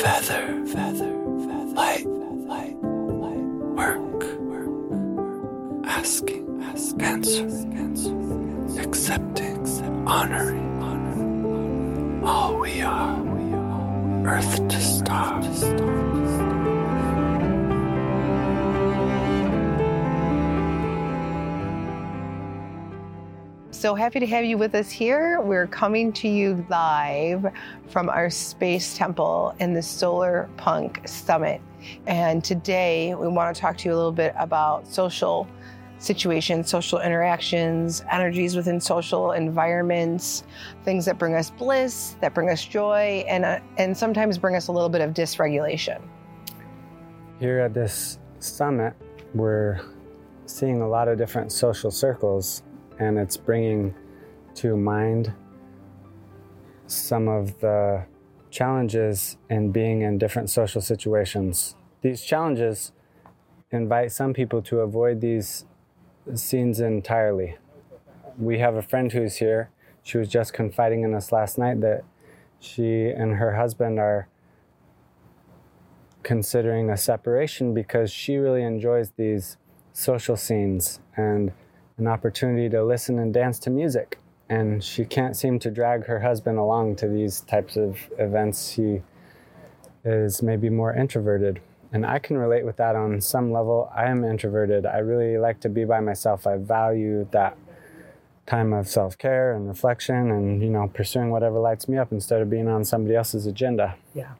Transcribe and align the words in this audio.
feather, 0.00 0.64
feather, 0.66 1.12
feather, 1.44 1.74
light, 1.74 2.06
light, 2.06 2.74
light, 2.82 3.44
work, 3.76 4.22
work, 4.40 5.84
asking, 5.86 6.62
ask, 6.62 6.98
answer, 7.02 7.44
answer, 7.74 8.80
accepting, 8.80 9.58
honoring, 10.06 10.82
honoring, 10.82 12.24
all 12.24 12.56
we 12.60 12.80
are, 12.80 14.26
earth 14.26 14.68
to 14.68 14.80
stars. 14.80 16.49
So 23.80 23.94
happy 23.94 24.20
to 24.20 24.26
have 24.26 24.44
you 24.44 24.58
with 24.58 24.74
us 24.74 24.90
here. 24.90 25.40
We're 25.40 25.66
coming 25.66 26.12
to 26.12 26.28
you 26.28 26.66
live 26.68 27.46
from 27.88 28.10
our 28.10 28.28
space 28.28 28.94
temple 28.94 29.54
in 29.58 29.72
the 29.72 29.80
Solar 29.80 30.50
Punk 30.58 31.00
Summit. 31.08 31.62
And 32.06 32.44
today 32.44 33.14
we 33.14 33.26
want 33.26 33.56
to 33.56 33.58
talk 33.58 33.78
to 33.78 33.88
you 33.88 33.94
a 33.94 33.96
little 33.96 34.12
bit 34.12 34.34
about 34.38 34.86
social 34.86 35.48
situations, 35.98 36.68
social 36.68 37.00
interactions, 37.00 38.04
energies 38.10 38.54
within 38.54 38.82
social 38.82 39.32
environments, 39.32 40.44
things 40.84 41.06
that 41.06 41.18
bring 41.18 41.34
us 41.34 41.48
bliss, 41.48 42.16
that 42.20 42.34
bring 42.34 42.50
us 42.50 42.62
joy, 42.62 43.24
and, 43.26 43.46
uh, 43.46 43.60
and 43.78 43.96
sometimes 43.96 44.36
bring 44.36 44.56
us 44.56 44.68
a 44.68 44.72
little 44.72 44.90
bit 44.90 45.00
of 45.00 45.14
dysregulation. 45.14 46.02
Here 47.38 47.60
at 47.60 47.72
this 47.72 48.18
summit, 48.40 48.92
we're 49.32 49.80
seeing 50.44 50.82
a 50.82 50.86
lot 50.86 51.08
of 51.08 51.16
different 51.16 51.50
social 51.50 51.90
circles 51.90 52.62
and 53.00 53.18
it's 53.18 53.36
bringing 53.36 53.94
to 54.54 54.76
mind 54.76 55.32
some 56.86 57.28
of 57.28 57.58
the 57.60 58.04
challenges 58.50 59.38
in 59.48 59.72
being 59.72 60.02
in 60.02 60.18
different 60.18 60.50
social 60.50 60.82
situations. 60.82 61.76
These 62.02 62.22
challenges 62.22 62.92
invite 63.70 64.12
some 64.12 64.34
people 64.34 64.60
to 64.62 64.80
avoid 64.80 65.20
these 65.20 65.64
scenes 66.34 66.78
entirely. 66.78 67.56
We 68.38 68.58
have 68.58 68.74
a 68.74 68.82
friend 68.82 69.10
who's 69.10 69.36
here. 69.36 69.70
She 70.02 70.18
was 70.18 70.28
just 70.28 70.52
confiding 70.52 71.02
in 71.02 71.14
us 71.14 71.32
last 71.32 71.58
night 71.58 71.80
that 71.80 72.04
she 72.58 73.08
and 73.08 73.36
her 73.36 73.56
husband 73.56 73.98
are 73.98 74.28
considering 76.22 76.90
a 76.90 76.96
separation 76.96 77.72
because 77.72 78.10
she 78.10 78.36
really 78.36 78.62
enjoys 78.62 79.12
these 79.16 79.56
social 79.92 80.36
scenes 80.36 81.00
and 81.16 81.52
an 82.00 82.08
opportunity 82.08 82.68
to 82.70 82.82
listen 82.82 83.18
and 83.18 83.32
dance 83.32 83.58
to 83.60 83.70
music. 83.70 84.18
And 84.48 84.82
she 84.82 85.04
can't 85.04 85.36
seem 85.36 85.60
to 85.60 85.70
drag 85.70 86.06
her 86.06 86.18
husband 86.18 86.58
along 86.58 86.96
to 86.96 87.08
these 87.08 87.42
types 87.42 87.76
of 87.76 87.98
events. 88.18 88.72
He 88.72 89.02
is 90.04 90.42
maybe 90.42 90.68
more 90.68 90.92
introverted. 90.92 91.60
And 91.92 92.04
I 92.04 92.18
can 92.18 92.36
relate 92.36 92.64
with 92.64 92.76
that 92.76 92.96
on 92.96 93.20
some 93.20 93.52
level. 93.52 93.92
I 93.94 94.06
am 94.06 94.24
introverted. 94.24 94.86
I 94.86 94.98
really 94.98 95.38
like 95.38 95.60
to 95.60 95.68
be 95.68 95.84
by 95.84 96.00
myself. 96.00 96.46
I 96.46 96.56
value 96.56 97.28
that 97.30 97.56
time 98.46 98.72
of 98.72 98.88
self-care 98.88 99.54
and 99.54 99.68
reflection 99.68 100.32
and 100.32 100.60
you 100.60 100.70
know 100.70 100.90
pursuing 100.92 101.30
whatever 101.30 101.60
lights 101.60 101.88
me 101.88 101.96
up 101.96 102.10
instead 102.10 102.42
of 102.42 102.50
being 102.50 102.66
on 102.66 102.84
somebody 102.84 103.14
else's 103.14 103.46
agenda. 103.46 103.94
Yeah. 104.14 104.32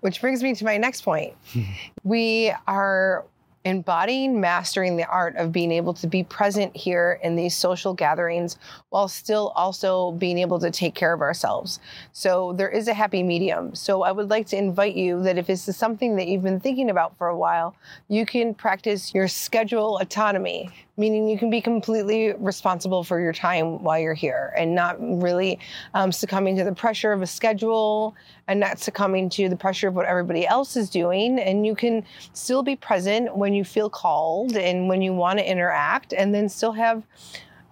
Which 0.00 0.20
brings 0.20 0.42
me 0.42 0.54
to 0.54 0.64
my 0.64 0.76
next 0.76 1.02
point. 1.02 1.34
we 2.04 2.52
are 2.66 3.24
embodying 3.64 4.40
mastering 4.40 4.96
the 4.96 5.06
art 5.06 5.36
of 5.36 5.52
being 5.52 5.70
able 5.70 5.94
to 5.94 6.06
be 6.06 6.24
present 6.24 6.76
here 6.76 7.20
in 7.22 7.36
these 7.36 7.56
social 7.56 7.94
gatherings 7.94 8.58
while 8.90 9.08
still 9.08 9.52
also 9.54 10.12
being 10.12 10.38
able 10.38 10.58
to 10.58 10.70
take 10.70 10.94
care 10.94 11.12
of 11.12 11.20
ourselves. 11.20 11.78
So 12.12 12.52
there 12.54 12.68
is 12.68 12.88
a 12.88 12.94
happy 12.94 13.22
medium. 13.22 13.74
So 13.74 14.02
I 14.02 14.12
would 14.12 14.30
like 14.30 14.46
to 14.48 14.56
invite 14.56 14.96
you 14.96 15.22
that 15.22 15.38
if 15.38 15.46
this 15.46 15.68
is 15.68 15.76
something 15.76 16.16
that 16.16 16.26
you've 16.26 16.42
been 16.42 16.60
thinking 16.60 16.90
about 16.90 17.16
for 17.18 17.28
a 17.28 17.36
while, 17.36 17.76
you 18.08 18.26
can 18.26 18.54
practice 18.54 19.14
your 19.14 19.28
schedule 19.28 19.98
autonomy, 19.98 20.70
meaning 21.02 21.28
you 21.28 21.36
can 21.36 21.50
be 21.50 21.60
completely 21.60 22.32
responsible 22.34 23.02
for 23.02 23.18
your 23.18 23.32
time 23.32 23.82
while 23.82 23.98
you're 23.98 24.14
here 24.14 24.54
and 24.56 24.72
not 24.72 24.94
really 25.00 25.58
um, 25.94 26.12
succumbing 26.12 26.56
to 26.56 26.62
the 26.62 26.72
pressure 26.72 27.10
of 27.10 27.22
a 27.22 27.26
schedule 27.26 28.14
and 28.46 28.60
not 28.60 28.78
succumbing 28.78 29.28
to 29.28 29.48
the 29.48 29.56
pressure 29.56 29.88
of 29.88 29.94
what 29.96 30.06
everybody 30.06 30.46
else 30.46 30.76
is 30.76 30.88
doing. 30.88 31.40
And 31.40 31.66
you 31.66 31.74
can 31.74 32.04
still 32.34 32.62
be 32.62 32.76
present 32.76 33.36
when 33.36 33.52
you 33.52 33.64
feel 33.64 33.90
called 33.90 34.56
and 34.56 34.88
when 34.88 35.02
you 35.02 35.12
want 35.12 35.40
to 35.40 35.50
interact, 35.50 36.12
and 36.12 36.32
then 36.32 36.48
still 36.48 36.70
have 36.70 37.02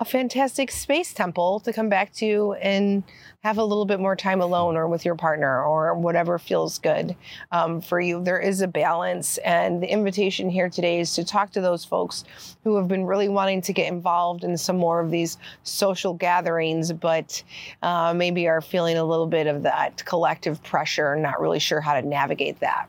a 0.00 0.05
fantastic 0.05 0.71
space 0.71 1.12
temple 1.12 1.61
to 1.61 1.75
come 1.75 1.91
back 1.91 2.11
to 2.15 2.55
and 2.62 3.05
have 3.43 3.59
a 3.59 3.65
little 3.65 3.84
bit 3.84 4.00
more 4.00 4.16
time 4.16 4.41
alone 4.41 4.75
or 4.75 4.88
with 4.88 5.05
your 5.05 5.15
partner 5.15 5.62
or 5.62 5.94
whatever 5.94 6.38
feels 6.38 6.78
good 6.78 7.15
um, 7.53 7.83
for 7.83 8.00
you. 8.00 8.25
There 8.25 8.41
is 8.41 8.62
a 8.62 8.66
balance, 8.66 9.37
and 9.39 9.83
the 9.83 9.93
invitation 9.93 10.49
here 10.49 10.71
today 10.71 11.00
is 11.00 11.15
to 11.16 11.25
talk 11.25 11.53
to 11.53 11.60
those 11.60 11.84
folks 11.84 12.25
who 12.65 12.77
have 12.77 12.89
been 12.89 13.05
really 13.05 13.28
wanting 13.28 13.60
to 13.60 13.75
get 13.75 13.93
involved 13.93 14.43
in 14.43 14.56
some 14.56 14.78
more 14.78 15.00
of 15.00 15.10
these 15.10 15.37
social 15.65 16.15
gatherings, 16.15 16.93
but 16.94 17.43
uh, 17.83 18.15
maybe 18.15 18.49
are 18.49 18.62
feeling 18.62 18.97
a 18.97 19.05
little 19.05 19.27
bit 19.27 19.47
of 19.47 19.62
that 19.65 20.03
collective 20.06 20.62
pressure, 20.62 21.15
not 21.15 21.41
really 21.41 21.59
sure 21.59 21.83
how 21.83 21.93
to 21.93 22.06
navigate 22.06 22.59
that. 22.60 22.89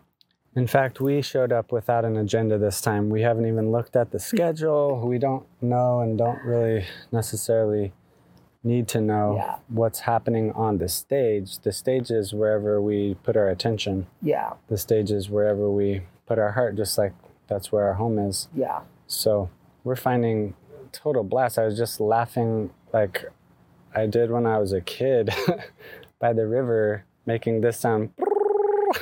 In 0.56 0.68
fact, 0.68 1.00
we 1.00 1.22
showed 1.22 1.52
up 1.52 1.72
without 1.72 2.04
an 2.04 2.18
agenda 2.18 2.58
this 2.58 2.82
time. 2.82 3.10
We 3.10 3.22
haven't 3.22 3.46
even 3.46 3.72
looked 3.72 3.96
at 3.96 4.12
the 4.12 4.18
hmm. 4.18 4.36
schedule. 4.36 5.08
We 5.08 5.18
don't 5.18 5.46
know 5.62 6.02
and 6.02 6.18
don't 6.18 6.44
really 6.44 6.86
necessarily 7.12 7.94
need 8.64 8.88
to 8.90 9.02
know 9.02 9.36
Yeah. 9.38 9.56
what's 9.70 10.02
happening 10.02 10.52
on 10.52 10.78
the 10.78 10.88
stage. 10.88 11.60
The 11.60 11.72
stage 11.72 12.12
is 12.12 12.34
wherever 12.34 12.82
we 12.82 13.16
put 13.24 13.36
our 13.36 13.50
attention. 13.50 14.08
Yeah, 14.22 14.54
The 14.68 14.78
stage 14.78 15.10
is 15.12 15.30
wherever 15.30 15.70
we 15.70 16.02
put 16.28 16.38
our 16.38 16.52
heart, 16.52 16.76
just 16.76 16.98
like 16.98 17.14
that's 17.48 17.72
where 17.72 17.86
our 17.86 17.96
home 17.96 18.20
is. 18.20 18.48
yeah. 18.54 18.82
So 19.08 19.50
we're 19.84 19.98
finding 19.98 20.54
total 20.94 21.24
blast. 21.24 21.58
I 21.60 21.66
was 21.66 21.76
just 21.78 22.00
laughing 22.00 22.70
like 22.94 23.26
I 23.94 24.06
did 24.06 24.32
when 24.32 24.46
I 24.46 24.58
was 24.58 24.72
a 24.72 24.80
kid 24.82 25.34
by 26.20 26.32
the 26.34 26.48
river, 26.48 27.04
making 27.26 27.60
this 27.62 27.78
sound 27.78 28.12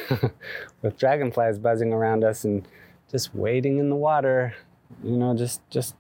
with 0.81 0.97
dragonflies 0.97 1.59
buzzing 1.59 1.94
around 1.94 2.24
us 2.24 2.44
and 2.44 2.68
just 3.09 3.34
wading 3.36 3.80
in 3.80 3.90
the 3.90 3.96
water. 3.96 4.53
You 5.03 5.18
know, 5.18 5.36
just 5.36 5.62
just 5.70 5.96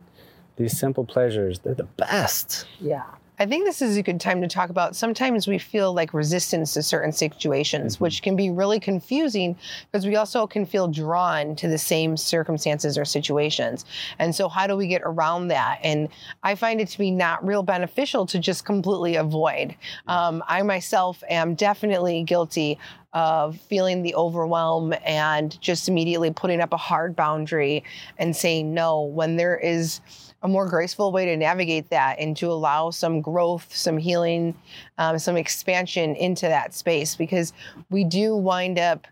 these 0.57 0.77
simple 0.77 1.05
pleasures. 1.05 1.59
They're 1.59 1.73
the 1.73 1.83
best. 1.83 2.65
Yeah. 2.79 3.05
I 3.41 3.45
think 3.45 3.63
this 3.63 3.81
is 3.81 3.95
a 3.95 4.03
good 4.03 4.19
time 4.19 4.41
to 4.41 4.49
talk 4.49 4.69
about 4.69 4.97
sometimes 4.97 5.47
we 5.47 5.57
feel 5.57 5.93
like 5.93 6.13
resistance 6.13 6.73
to 6.73 6.83
certain 6.83 7.13
situations, 7.13 7.97
which 7.97 8.21
can 8.21 8.35
be 8.35 8.49
really 8.49 8.81
confusing 8.81 9.55
because 9.89 10.05
we 10.05 10.17
also 10.17 10.45
can 10.45 10.65
feel 10.65 10.89
drawn 10.89 11.55
to 11.55 11.69
the 11.69 11.77
same 11.77 12.17
circumstances 12.17 12.97
or 12.97 13.05
situations. 13.05 13.85
And 14.19 14.35
so, 14.35 14.49
how 14.49 14.67
do 14.67 14.75
we 14.75 14.87
get 14.87 15.03
around 15.05 15.47
that? 15.47 15.79
And 15.83 16.09
I 16.43 16.55
find 16.55 16.81
it 16.81 16.89
to 16.89 16.97
be 16.97 17.11
not 17.11 17.45
real 17.45 17.63
beneficial 17.63 18.25
to 18.25 18.39
just 18.39 18.65
completely 18.65 19.15
avoid. 19.15 19.73
Um, 20.07 20.43
I 20.45 20.61
myself 20.63 21.23
am 21.29 21.55
definitely 21.55 22.23
guilty 22.23 22.77
of 23.13 23.57
feeling 23.57 24.03
the 24.03 24.15
overwhelm 24.15 24.93
and 25.05 25.59
just 25.61 25.87
immediately 25.87 26.31
putting 26.31 26.59
up 26.59 26.73
a 26.73 26.77
hard 26.77 27.15
boundary 27.15 27.85
and 28.17 28.35
saying 28.35 28.73
no 28.73 29.01
when 29.01 29.37
there 29.37 29.57
is 29.57 30.01
a 30.41 30.47
more 30.47 30.67
graceful 30.67 31.11
way 31.11 31.25
to 31.25 31.35
navigate 31.35 31.89
that 31.89 32.19
and 32.19 32.35
to 32.37 32.47
allow 32.51 32.89
some 32.89 33.21
growth, 33.21 33.75
some 33.75 33.97
healing, 33.97 34.55
um, 34.97 35.19
some 35.19 35.37
expansion 35.37 36.15
into 36.15 36.47
that 36.47 36.73
space 36.73 37.15
because 37.15 37.53
we 37.89 38.03
do 38.03 38.35
wind 38.35 38.79
up 38.79 39.07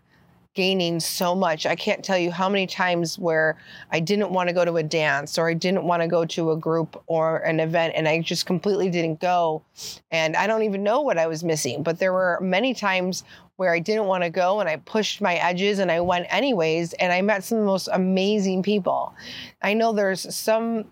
gaining 0.58 0.98
so 0.98 1.36
much. 1.36 1.66
I 1.66 1.76
can't 1.76 2.04
tell 2.04 2.18
you 2.18 2.32
how 2.32 2.48
many 2.48 2.66
times 2.66 3.16
where 3.16 3.56
I 3.92 4.00
didn't 4.00 4.30
want 4.30 4.48
to 4.48 4.52
go 4.52 4.64
to 4.64 4.76
a 4.78 4.82
dance 4.82 5.38
or 5.38 5.48
I 5.48 5.54
didn't 5.54 5.84
want 5.84 6.02
to 6.02 6.08
go 6.08 6.24
to 6.24 6.50
a 6.50 6.56
group 6.56 7.00
or 7.06 7.38
an 7.38 7.60
event 7.60 7.94
and 7.94 8.08
I 8.08 8.20
just 8.20 8.44
completely 8.44 8.90
didn't 8.90 9.20
go. 9.20 9.62
And 10.10 10.34
I 10.34 10.48
don't 10.48 10.64
even 10.64 10.82
know 10.82 11.00
what 11.00 11.16
I 11.16 11.28
was 11.28 11.44
missing, 11.44 11.84
but 11.84 12.00
there 12.00 12.12
were 12.12 12.40
many 12.40 12.74
times 12.74 13.22
where 13.54 13.72
I 13.72 13.78
didn't 13.78 14.06
want 14.06 14.24
to 14.24 14.30
go 14.30 14.58
and 14.58 14.68
I 14.68 14.76
pushed 14.76 15.20
my 15.20 15.36
edges 15.36 15.78
and 15.78 15.92
I 15.92 16.00
went 16.00 16.26
anyways 16.28 16.92
and 16.94 17.12
I 17.12 17.22
met 17.22 17.44
some 17.44 17.58
of 17.58 17.62
the 17.62 17.70
most 17.70 17.88
amazing 17.92 18.64
people. 18.64 19.14
I 19.62 19.74
know 19.74 19.92
there's 19.92 20.34
some 20.34 20.86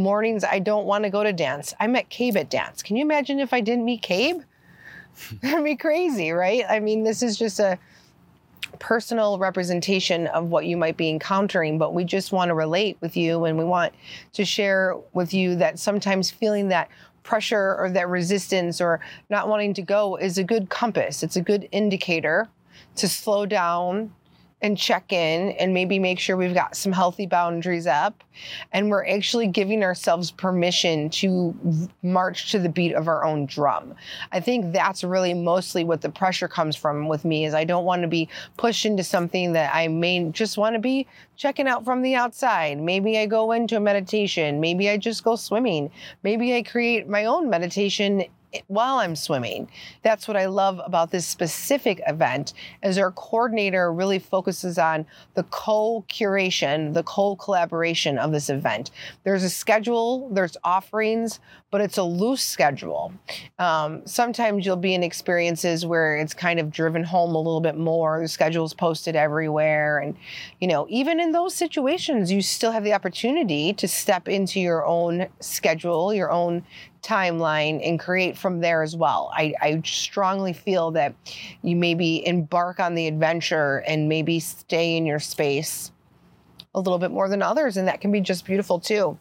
mornings 0.00 0.44
I 0.44 0.58
don't 0.58 0.86
want 0.86 1.04
to 1.04 1.10
go 1.10 1.22
to 1.22 1.32
dance. 1.32 1.74
I 1.78 1.86
met 1.86 2.08
Cabe 2.08 2.36
at 2.36 2.50
dance. 2.50 2.82
Can 2.82 2.96
you 2.96 3.02
imagine 3.02 3.38
if 3.38 3.52
I 3.52 3.60
didn't 3.60 3.84
meet 3.84 4.02
Cabe? 4.02 4.42
That'd 5.42 5.64
be 5.64 5.76
crazy, 5.76 6.30
right? 6.30 6.64
I 6.68 6.80
mean, 6.80 7.04
this 7.04 7.22
is 7.22 7.36
just 7.36 7.60
a 7.60 7.78
personal 8.78 9.38
representation 9.38 10.26
of 10.28 10.48
what 10.48 10.66
you 10.66 10.76
might 10.76 10.96
be 10.96 11.08
encountering, 11.08 11.78
but 11.78 11.92
we 11.94 12.04
just 12.04 12.32
want 12.32 12.48
to 12.48 12.54
relate 12.54 12.96
with 13.00 13.16
you 13.16 13.44
and 13.44 13.58
we 13.58 13.64
want 13.64 13.92
to 14.32 14.44
share 14.44 14.96
with 15.12 15.34
you 15.34 15.56
that 15.56 15.78
sometimes 15.78 16.30
feeling 16.30 16.68
that 16.68 16.88
pressure 17.22 17.76
or 17.78 17.90
that 17.90 18.08
resistance 18.08 18.80
or 18.80 19.00
not 19.28 19.48
wanting 19.48 19.74
to 19.74 19.82
go 19.82 20.16
is 20.16 20.38
a 20.38 20.44
good 20.44 20.70
compass. 20.70 21.22
It's 21.22 21.36
a 21.36 21.42
good 21.42 21.68
indicator 21.72 22.48
to 22.96 23.08
slow 23.08 23.46
down 23.46 24.12
and 24.62 24.76
check 24.76 25.12
in 25.12 25.52
and 25.52 25.72
maybe 25.72 25.98
make 25.98 26.18
sure 26.18 26.36
we've 26.36 26.54
got 26.54 26.76
some 26.76 26.92
healthy 26.92 27.26
boundaries 27.26 27.86
up 27.86 28.22
and 28.72 28.90
we're 28.90 29.06
actually 29.06 29.46
giving 29.46 29.82
ourselves 29.82 30.30
permission 30.30 31.08
to 31.10 31.54
march 32.02 32.50
to 32.50 32.58
the 32.58 32.68
beat 32.68 32.92
of 32.92 33.08
our 33.08 33.24
own 33.24 33.46
drum. 33.46 33.94
I 34.32 34.40
think 34.40 34.72
that's 34.72 35.02
really 35.02 35.34
mostly 35.34 35.84
what 35.84 36.02
the 36.02 36.10
pressure 36.10 36.48
comes 36.48 36.76
from 36.76 37.08
with 37.08 37.24
me 37.24 37.46
is 37.46 37.54
I 37.54 37.64
don't 37.64 37.84
want 37.84 38.02
to 38.02 38.08
be 38.08 38.28
pushed 38.56 38.84
into 38.84 39.02
something 39.02 39.52
that 39.54 39.74
I 39.74 39.88
may 39.88 40.28
just 40.30 40.58
want 40.58 40.74
to 40.74 40.80
be 40.80 41.06
checking 41.36 41.66
out 41.66 41.84
from 41.84 42.02
the 42.02 42.14
outside. 42.14 42.78
Maybe 42.78 43.18
I 43.18 43.26
go 43.26 43.52
into 43.52 43.76
a 43.76 43.80
meditation, 43.80 44.60
maybe 44.60 44.90
I 44.90 44.98
just 44.98 45.24
go 45.24 45.36
swimming, 45.36 45.90
maybe 46.22 46.54
I 46.54 46.62
create 46.62 47.08
my 47.08 47.24
own 47.24 47.48
meditation 47.48 48.24
while 48.66 48.96
I'm 48.96 49.16
swimming. 49.16 49.68
That's 50.02 50.26
what 50.26 50.36
I 50.36 50.46
love 50.46 50.80
about 50.84 51.10
this 51.10 51.26
specific 51.26 52.00
event 52.06 52.52
is 52.82 52.98
our 52.98 53.12
coordinator 53.12 53.92
really 53.92 54.18
focuses 54.18 54.78
on 54.78 55.06
the 55.34 55.44
co-curation, 55.44 56.94
the 56.94 57.02
co-collaboration 57.02 58.18
of 58.18 58.32
this 58.32 58.50
event. 58.50 58.90
There's 59.24 59.44
a 59.44 59.50
schedule, 59.50 60.28
there's 60.30 60.56
offerings, 60.64 61.40
but 61.70 61.80
it's 61.80 61.98
a 61.98 62.02
loose 62.02 62.42
schedule. 62.42 63.12
Um, 63.58 64.02
sometimes 64.06 64.66
you'll 64.66 64.76
be 64.76 64.94
in 64.94 65.02
experiences 65.02 65.86
where 65.86 66.16
it's 66.16 66.34
kind 66.34 66.58
of 66.58 66.70
driven 66.70 67.04
home 67.04 67.34
a 67.34 67.38
little 67.38 67.60
bit 67.60 67.76
more. 67.76 68.20
The 68.20 68.28
schedule's 68.28 68.74
posted 68.74 69.14
everywhere. 69.14 69.98
And, 69.98 70.16
you 70.60 70.66
know, 70.66 70.86
even 70.88 71.20
in 71.20 71.32
those 71.32 71.54
situations, 71.54 72.32
you 72.32 72.42
still 72.42 72.72
have 72.72 72.82
the 72.82 72.92
opportunity 72.92 73.72
to 73.74 73.86
step 73.86 74.28
into 74.28 74.58
your 74.60 74.84
own 74.84 75.28
schedule, 75.38 76.12
your 76.12 76.32
own 76.32 76.64
timeline 77.02 77.80
and 77.86 77.98
create 77.98 78.36
from 78.36 78.60
there 78.60 78.82
as 78.82 78.96
well. 78.96 79.30
I, 79.34 79.54
I, 79.60 79.80
strongly 79.84 80.52
feel 80.52 80.90
that 80.90 81.14
you 81.62 81.74
maybe 81.74 82.26
embark 82.26 82.78
on 82.78 82.94
the 82.94 83.06
adventure 83.06 83.78
and 83.86 84.06
maybe 84.06 84.38
stay 84.38 84.98
in 84.98 85.06
your 85.06 85.18
space 85.18 85.92
a 86.74 86.80
little 86.80 86.98
bit 86.98 87.10
more 87.10 87.28
than 87.28 87.42
others, 87.42 87.76
and 87.78 87.88
that 87.88 88.00
can 88.00 88.12
be 88.12 88.20
just 88.20 88.44
beautiful 88.44 88.78
too. 88.78 89.16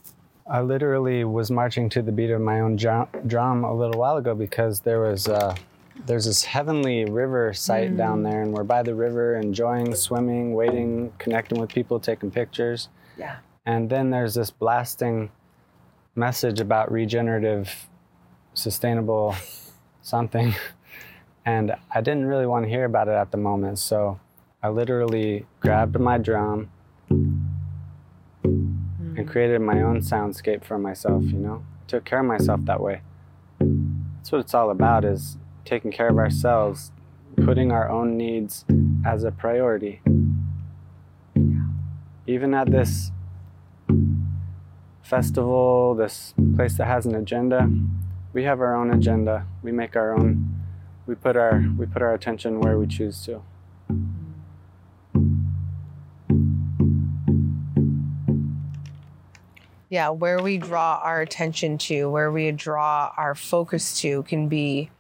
I 0.50 0.62
literally 0.62 1.24
was 1.24 1.52
marching 1.52 1.90
to 1.90 2.02
the 2.02 2.12
beat 2.12 2.32
of 2.32 2.42
my 2.42 2.60
own 2.62 2.76
drum 2.76 3.64
a 3.64 3.74
little 3.74 4.00
while 4.00 4.18
ago 4.18 4.34
because 4.34 4.80
there 4.80 5.02
was 5.02 5.28
uh, 5.28 5.56
there's 6.06 6.26
this 6.26 6.44
heavenly 6.44 7.06
river 7.06 7.54
site 7.54 7.92
mm. 7.92 7.98
down 7.98 8.24
there, 8.24 8.42
and 8.42 8.54
we're 8.54 8.64
by 8.64 8.82
the 8.82 8.96
river, 8.96 9.36
enjoying 9.36 9.94
swimming, 9.94 10.54
waiting, 10.54 11.14
connecting 11.20 11.60
with 11.60 11.70
people, 11.70 12.00
taking 12.00 12.32
pictures. 12.32 12.90
Yeah. 13.18 13.38
And 13.66 13.90
then 13.90 14.10
there's 14.10 14.34
this 14.34 14.50
blasting 14.50 15.30
message 16.16 16.60
about 16.60 16.92
regenerative, 16.92 17.88
sustainable 18.54 19.36
something. 20.02 20.56
And 21.46 21.76
I 21.94 22.02
didn't 22.02 22.26
really 22.26 22.46
want 22.46 22.66
to 22.66 22.70
hear 22.70 22.86
about 22.86 23.08
it 23.08 23.14
at 23.14 23.32
the 23.32 23.38
moment. 23.38 23.80
So 23.80 24.20
I 24.64 24.70
literally 24.70 25.46
grabbed 25.60 26.00
my 26.00 26.18
drum 26.18 26.72
created 29.30 29.62
my 29.62 29.82
own 29.82 30.02
soundscape 30.02 30.66
for 30.66 30.78
myself, 30.78 31.24
you 31.24 31.38
know? 31.38 31.64
Took 31.88 32.04
care 32.04 32.20
of 32.20 32.26
myself 32.26 32.62
that 32.66 32.82
way. 32.82 33.02
That's 33.60 34.32
what 34.32 34.42
it's 34.42 34.54
all 34.54 34.72
about 34.72 35.06
is 35.06 35.38
taking 35.66 35.92
care 35.92 36.10
of 36.10 36.18
ourselves, 36.18 36.92
putting 37.36 37.72
our 37.72 37.90
own 37.90 38.18
needs 38.18 38.66
as 39.06 39.24
a 39.24 39.32
priority. 39.32 40.02
Even 42.28 42.54
at 42.54 42.72
this 42.72 43.12
festival, 45.04 45.96
this 45.96 46.34
place 46.56 46.78
that 46.78 46.86
has 46.86 47.06
an 47.06 47.16
agenda. 47.16 47.70
We 48.34 48.44
have 48.44 48.62
our 48.62 48.76
own 48.76 48.92
agenda. 48.92 49.48
We 49.64 49.72
make 49.72 49.96
our 49.96 50.14
own. 50.14 50.64
We 51.08 51.16
put 51.16 51.36
our 51.36 51.64
we 51.78 51.88
put 51.88 52.04
our 52.04 52.14
attention 52.14 52.60
where 52.60 52.78
we 52.78 52.86
choose 52.86 53.24
to. 53.26 53.42
Yeah, 59.90 60.10
where 60.10 60.42
we 60.42 60.58
draw 60.58 61.02
our 61.04 61.22
attention 61.22 61.80
to, 61.80 62.10
where 62.10 62.32
we 62.32 62.52
draw 62.52 63.12
our 63.18 63.34
focus 63.34 64.00
to 64.02 64.22
can 64.24 64.48
be 64.48 64.92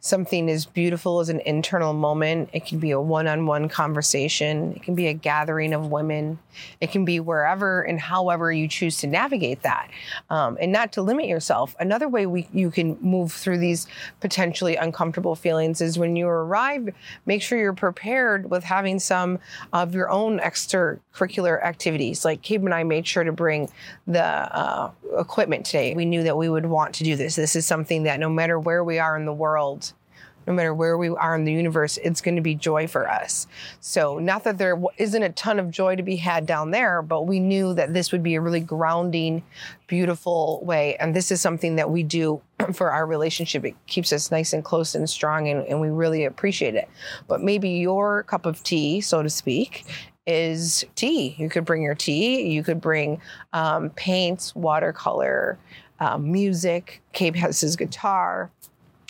something 0.00 0.48
as 0.48 0.66
beautiful 0.66 1.20
as 1.20 1.28
an 1.28 1.40
internal 1.40 1.92
moment. 1.92 2.50
It 2.52 2.66
can 2.66 2.78
be 2.78 2.90
a 2.90 3.00
one 3.00 3.26
on 3.26 3.46
one 3.46 3.68
conversation. 3.68 4.74
It 4.74 4.82
can 4.82 4.94
be 4.94 5.08
a 5.08 5.14
gathering 5.14 5.72
of 5.72 5.90
women. 5.90 6.38
It 6.80 6.90
can 6.90 7.04
be 7.04 7.20
wherever 7.20 7.82
and 7.82 8.00
however 8.00 8.52
you 8.52 8.68
choose 8.68 8.98
to 8.98 9.06
navigate 9.06 9.62
that. 9.62 9.90
Um, 10.30 10.56
and 10.60 10.72
not 10.72 10.92
to 10.92 11.02
limit 11.02 11.26
yourself. 11.26 11.74
Another 11.80 12.08
way 12.08 12.26
we, 12.26 12.48
you 12.52 12.70
can 12.70 12.98
move 13.00 13.32
through 13.32 13.58
these 13.58 13.86
potentially 14.20 14.76
uncomfortable 14.76 15.34
feelings 15.34 15.80
is 15.80 15.98
when 15.98 16.16
you 16.16 16.28
arrive, 16.28 16.88
make 17.26 17.42
sure 17.42 17.58
you're 17.58 17.72
prepared 17.72 18.50
with 18.50 18.64
having 18.64 18.98
some 18.98 19.38
of 19.72 19.94
your 19.94 20.10
own 20.10 20.38
extracurricular 20.38 21.62
activities. 21.62 22.24
Like 22.24 22.42
Cabe 22.42 22.64
and 22.64 22.74
I 22.74 22.84
made 22.84 23.06
sure 23.06 23.24
to 23.24 23.32
bring 23.32 23.68
the 24.06 24.22
uh, 24.22 24.90
equipment 25.18 25.66
today. 25.66 25.94
We 25.94 26.04
knew 26.04 26.22
that 26.22 26.36
we 26.36 26.48
would 26.48 26.66
want 26.66 26.94
to 26.96 27.04
do 27.04 27.16
this. 27.16 27.36
This 27.36 27.56
is 27.56 27.66
something 27.66 28.04
that 28.04 28.20
no 28.20 28.28
matter 28.28 28.58
where 28.58 28.84
we 28.84 28.98
are 28.98 29.16
in 29.16 29.24
the 29.24 29.32
world, 29.32 29.92
no 30.46 30.52
matter 30.52 30.72
where 30.72 30.96
we 30.96 31.08
are 31.08 31.34
in 31.34 31.44
the 31.44 31.52
universe, 31.52 31.98
it's 31.98 32.20
going 32.20 32.36
to 32.36 32.42
be 32.42 32.54
joy 32.54 32.86
for 32.86 33.08
us. 33.08 33.46
So, 33.80 34.18
not 34.18 34.44
that 34.44 34.58
there 34.58 34.80
isn't 34.98 35.22
a 35.22 35.30
ton 35.30 35.58
of 35.58 35.70
joy 35.70 35.96
to 35.96 36.02
be 36.02 36.16
had 36.16 36.46
down 36.46 36.70
there, 36.70 37.02
but 37.02 37.26
we 37.26 37.40
knew 37.40 37.74
that 37.74 37.92
this 37.92 38.12
would 38.12 38.22
be 38.22 38.34
a 38.34 38.40
really 38.40 38.60
grounding, 38.60 39.42
beautiful 39.86 40.60
way. 40.62 40.96
And 40.96 41.14
this 41.14 41.30
is 41.30 41.40
something 41.40 41.76
that 41.76 41.90
we 41.90 42.02
do 42.02 42.40
for 42.72 42.90
our 42.90 43.06
relationship. 43.06 43.64
It 43.64 43.76
keeps 43.86 44.12
us 44.12 44.30
nice 44.30 44.52
and 44.52 44.64
close 44.64 44.94
and 44.94 45.08
strong, 45.08 45.48
and, 45.48 45.66
and 45.66 45.80
we 45.80 45.88
really 45.88 46.24
appreciate 46.24 46.74
it. 46.74 46.88
But 47.28 47.42
maybe 47.42 47.70
your 47.70 48.22
cup 48.24 48.46
of 48.46 48.62
tea, 48.62 49.00
so 49.00 49.22
to 49.22 49.30
speak, 49.30 49.84
is 50.26 50.84
tea. 50.96 51.36
You 51.38 51.48
could 51.48 51.64
bring 51.64 51.82
your 51.82 51.94
tea, 51.94 52.48
you 52.48 52.62
could 52.62 52.80
bring 52.80 53.20
um, 53.52 53.90
paints, 53.90 54.54
watercolor, 54.54 55.58
um, 56.00 56.30
music. 56.30 57.00
Cabe 57.12 57.36
has 57.36 57.60
his 57.60 57.76
guitar 57.76 58.50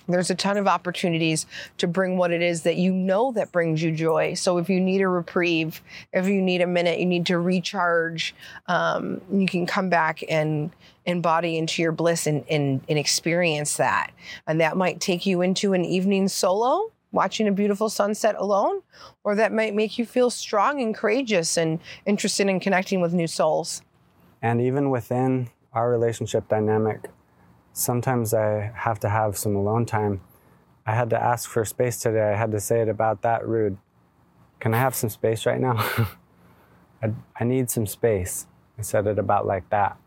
there's 0.08 0.30
a 0.30 0.34
ton 0.34 0.56
of 0.56 0.66
opportunities 0.66 1.46
to 1.78 1.86
bring 1.86 2.16
what 2.16 2.30
it 2.30 2.42
is 2.42 2.62
that 2.62 2.76
you 2.76 2.92
know 2.92 3.32
that 3.32 3.52
brings 3.52 3.82
you 3.82 3.92
joy. 3.92 4.34
So 4.34 4.58
if 4.58 4.68
you 4.68 4.80
need 4.80 5.00
a 5.00 5.08
reprieve, 5.08 5.82
if 6.12 6.26
you 6.26 6.40
need 6.40 6.60
a 6.60 6.66
minute, 6.66 6.98
you 6.98 7.06
need 7.06 7.26
to 7.26 7.38
recharge, 7.38 8.34
um, 8.66 9.20
you 9.32 9.46
can 9.46 9.66
come 9.66 9.88
back 9.88 10.22
and 10.28 10.70
embody 11.04 11.56
into 11.56 11.82
your 11.82 11.92
bliss 11.92 12.26
and, 12.26 12.44
and, 12.50 12.80
and 12.88 12.98
experience 12.98 13.76
that. 13.76 14.12
And 14.46 14.60
that 14.60 14.76
might 14.76 15.00
take 15.00 15.26
you 15.26 15.42
into 15.42 15.72
an 15.72 15.84
evening 15.84 16.28
solo 16.28 16.90
watching 17.12 17.48
a 17.48 17.52
beautiful 17.52 17.88
sunset 17.88 18.34
alone, 18.38 18.82
or 19.24 19.34
that 19.34 19.52
might 19.52 19.74
make 19.74 19.98
you 19.98 20.04
feel 20.04 20.28
strong 20.28 20.82
and 20.82 20.94
courageous 20.94 21.56
and 21.56 21.80
interested 22.04 22.48
in 22.48 22.60
connecting 22.60 23.00
with 23.00 23.14
new 23.14 23.26
souls. 23.26 23.82
And 24.42 24.60
even 24.60 24.90
within 24.90 25.48
our 25.72 25.90
relationship 25.90 26.48
dynamic, 26.48 27.08
sometimes 27.76 28.32
I 28.32 28.72
have 28.74 28.98
to 29.00 29.08
have 29.10 29.36
some 29.36 29.54
alone 29.54 29.84
time. 29.84 30.22
I 30.86 30.94
had 30.94 31.10
to 31.10 31.22
ask 31.22 31.48
for 31.48 31.62
space 31.66 31.98
today. 31.98 32.32
I 32.32 32.36
had 32.36 32.50
to 32.52 32.60
say 32.60 32.80
it 32.80 32.88
about 32.88 33.20
that 33.20 33.46
rude. 33.46 33.76
Can 34.60 34.72
I 34.72 34.78
have 34.78 34.94
some 34.94 35.10
space 35.10 35.44
right 35.44 35.60
now? 35.60 35.74
I, 37.02 37.12
I 37.38 37.44
need 37.44 37.68
some 37.68 37.86
space. 37.86 38.46
I 38.78 38.82
said 38.82 39.06
it 39.06 39.18
about 39.18 39.46
like 39.46 39.68
that. 39.68 39.98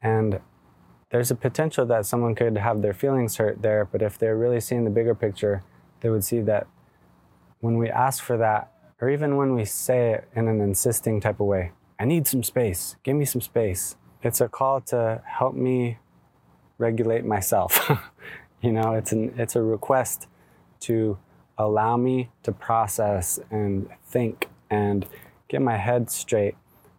And 0.00 0.40
there's 1.10 1.32
a 1.32 1.34
potential 1.34 1.84
that 1.86 2.06
someone 2.06 2.36
could 2.36 2.56
have 2.58 2.80
their 2.80 2.94
feelings 2.94 3.36
hurt 3.38 3.60
there, 3.60 3.84
but 3.84 4.00
if 4.00 4.16
they're 4.16 4.36
really 4.36 4.60
seeing 4.60 4.84
the 4.84 4.90
bigger 4.90 5.16
picture, 5.16 5.64
they 6.00 6.10
would 6.10 6.22
see 6.22 6.42
that 6.42 6.68
when 7.58 7.76
we 7.76 7.90
ask 7.90 8.22
for 8.22 8.36
that, 8.36 8.70
or 9.00 9.10
even 9.10 9.36
when 9.36 9.54
we 9.54 9.64
say 9.64 10.12
it 10.12 10.28
in 10.36 10.46
an 10.46 10.60
insisting 10.60 11.20
type 11.20 11.40
of 11.40 11.46
way, 11.46 11.72
I 11.98 12.04
need 12.04 12.28
some 12.28 12.44
space, 12.44 12.94
give 13.02 13.16
me 13.16 13.24
some 13.24 13.40
space. 13.40 13.96
It's 14.22 14.40
a 14.40 14.48
call 14.48 14.80
to 14.82 15.22
help 15.26 15.54
me 15.54 15.98
regulate 16.78 17.24
myself. 17.24 17.90
you 18.62 18.72
know, 18.72 18.94
it's 18.94 19.12
an 19.12 19.34
it's 19.38 19.56
a 19.56 19.62
request 19.62 20.26
to 20.80 21.18
allow 21.58 21.96
me 21.96 22.30
to 22.42 22.52
process 22.52 23.38
and 23.50 23.88
think 24.06 24.48
and 24.70 25.06
get 25.48 25.62
my 25.62 25.76
head 25.76 26.10
straight. 26.10 26.56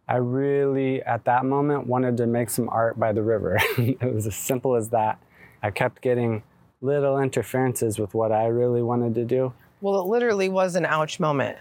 I 0.07 0.17
really, 0.17 1.01
at 1.01 1.25
that 1.25 1.45
moment, 1.45 1.87
wanted 1.87 2.17
to 2.17 2.27
make 2.27 2.49
some 2.49 2.69
art 2.69 2.99
by 2.99 3.11
the 3.11 3.23
river. 3.23 3.57
it 3.77 4.13
was 4.13 4.27
as 4.27 4.35
simple 4.35 4.75
as 4.75 4.89
that. 4.89 5.19
I 5.63 5.71
kept 5.71 6.01
getting 6.01 6.43
little 6.81 7.19
interferences 7.19 7.97
with 7.97 8.13
what 8.13 8.31
I 8.31 8.45
really 8.45 8.83
wanted 8.83 9.15
to 9.15 9.25
do. 9.25 9.53
Well, 9.81 9.99
it 9.99 10.07
literally 10.07 10.47
was 10.47 10.75
an 10.75 10.85
ouch 10.85 11.19
moment. 11.19 11.57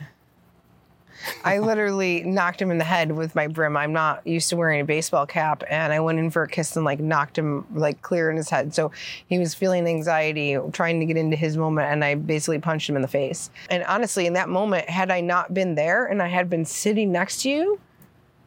I 1.44 1.58
literally 1.58 2.22
knocked 2.22 2.60
him 2.60 2.70
in 2.70 2.78
the 2.78 2.84
head 2.84 3.12
with 3.12 3.34
my 3.34 3.46
brim. 3.46 3.76
I'm 3.76 3.92
not 3.92 4.26
used 4.26 4.48
to 4.50 4.56
wearing 4.56 4.80
a 4.80 4.84
baseball 4.84 5.26
cap, 5.26 5.62
and 5.68 5.92
I 5.92 6.00
went 6.00 6.18
in 6.18 6.30
for 6.30 6.42
a 6.42 6.48
kiss 6.48 6.76
and 6.76 6.84
like 6.84 7.00
knocked 7.00 7.38
him 7.38 7.66
like 7.74 8.02
clear 8.02 8.30
in 8.30 8.36
his 8.36 8.50
head. 8.50 8.74
So 8.74 8.90
he 9.26 9.38
was 9.38 9.54
feeling 9.54 9.86
anxiety, 9.86 10.58
trying 10.72 11.00
to 11.00 11.06
get 11.06 11.16
into 11.16 11.36
his 11.36 11.56
moment, 11.56 11.88
and 11.88 12.04
I 12.04 12.14
basically 12.14 12.58
punched 12.58 12.88
him 12.88 12.96
in 12.96 13.02
the 13.02 13.08
face. 13.08 13.50
And 13.70 13.84
honestly, 13.84 14.26
in 14.26 14.34
that 14.34 14.48
moment, 14.48 14.88
had 14.88 15.10
I 15.10 15.20
not 15.20 15.54
been 15.54 15.74
there 15.74 16.06
and 16.06 16.22
I 16.22 16.28
had 16.28 16.50
been 16.50 16.64
sitting 16.64 17.12
next 17.12 17.42
to 17.42 17.50
you, 17.50 17.80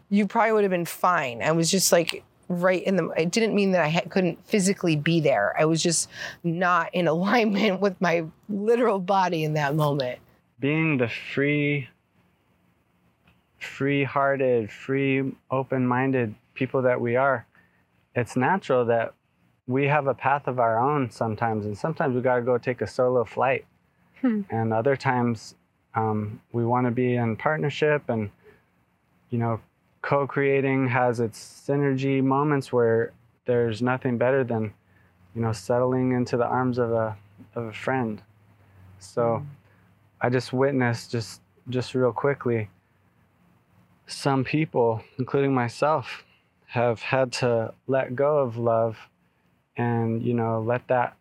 you 0.10 0.28
probably 0.28 0.54
would 0.54 0.64
have 0.64 0.72
been 0.72 0.86
fine. 0.86 1.42
I 1.42 1.52
was 1.52 1.70
just 1.70 1.92
like 1.92 2.24
right 2.50 2.84
in 2.84 2.96
the 2.96 3.10
it 3.10 3.32
didn't 3.32 3.54
mean 3.54 3.72
that 3.72 3.84
i 3.84 4.00
couldn't 4.08 4.42
physically 4.46 4.96
be 4.96 5.20
there 5.20 5.54
i 5.60 5.66
was 5.66 5.84
just 5.84 6.10
not 6.44 6.94
in 6.94 7.08
alignment 7.16 7.82
with 7.82 8.00
my 8.00 8.26
literal 8.50 9.00
body 9.00 9.44
in 9.44 9.54
that 9.54 9.76
moment 9.76 10.20
being 10.60 10.98
the 10.98 11.10
free 11.10 11.88
free 13.60 14.04
hearted, 14.04 14.72
free, 14.72 15.34
open 15.52 15.88
minded 15.88 16.36
people 16.54 16.82
that 16.84 17.00
we 17.00 17.16
are, 17.16 17.46
it's 18.16 18.36
natural 18.36 18.86
that 18.86 19.14
we 19.68 19.86
have 19.86 20.08
a 20.08 20.14
path 20.14 20.48
of 20.48 20.60
our 20.60 20.80
own 20.80 21.10
sometimes. 21.12 21.66
And 21.66 21.78
sometimes 21.78 22.16
we 22.16 22.22
got 22.22 22.38
to 22.38 22.42
go 22.42 22.58
take 22.58 22.82
a 22.82 22.88
solo 22.88 23.24
flight. 23.24 23.66
Hmm. 24.22 24.42
And 24.50 24.74
other 24.74 24.96
times 24.96 25.56
um, 25.94 26.42
we 26.52 26.66
want 26.66 26.88
to 26.88 26.92
be 26.92 27.16
in 27.16 27.36
partnership 27.36 28.10
and, 28.10 28.30
you 29.30 29.38
know, 29.38 29.60
co 30.02 30.26
creating 30.26 30.88
has 30.88 31.20
its 31.20 31.40
synergy 31.68 32.24
moments 32.24 32.72
where 32.72 33.12
there's 33.46 33.82
nothing 33.82 34.18
better 34.18 34.44
than, 34.44 34.74
you 35.36 35.42
know, 35.42 35.52
settling 35.52 36.14
into 36.14 36.38
the 36.38 36.46
arms 36.46 36.78
of 36.78 36.92
a, 36.92 37.16
of 37.56 37.66
a 37.66 37.74
friend. 37.74 38.22
So 39.00 39.46
I 40.22 40.30
just 40.30 40.54
witnessed 40.54 41.12
just 41.12 41.42
just 41.70 41.94
real 41.94 42.14
quickly 42.14 42.70
some 44.08 44.44
people, 44.44 45.04
including 45.20 45.54
myself, 45.54 46.24
have 46.68 47.02
had 47.02 47.32
to 47.32 47.74
let 47.88 48.16
go 48.16 48.40
of 48.40 48.58
love 48.58 48.98
and 49.78 50.24
you 50.24 50.34
know 50.34 50.60
let 50.60 50.88
that 50.88 51.16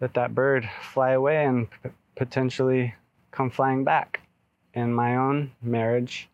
let 0.00 0.14
that 0.14 0.34
bird 0.34 0.68
fly 0.82 1.12
away 1.12 1.44
and 1.44 1.68
p- 1.70 1.90
potentially 2.16 2.94
come 3.30 3.50
flying 3.50 3.84
back. 3.84 4.20
In 4.74 4.92
my 4.92 5.16
own 5.16 5.52
marriage 5.62 6.28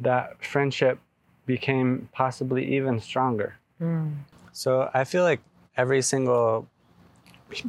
that 0.00 0.44
friendship 0.44 0.98
became 1.46 2.08
possibly 2.12 2.74
even 2.76 3.00
stronger. 3.00 3.56
Hmm. 3.78 4.08
So 4.52 4.90
i 4.94 5.04
feel 5.04 5.22
like 5.22 5.40
every 5.76 6.02
single 6.02 6.66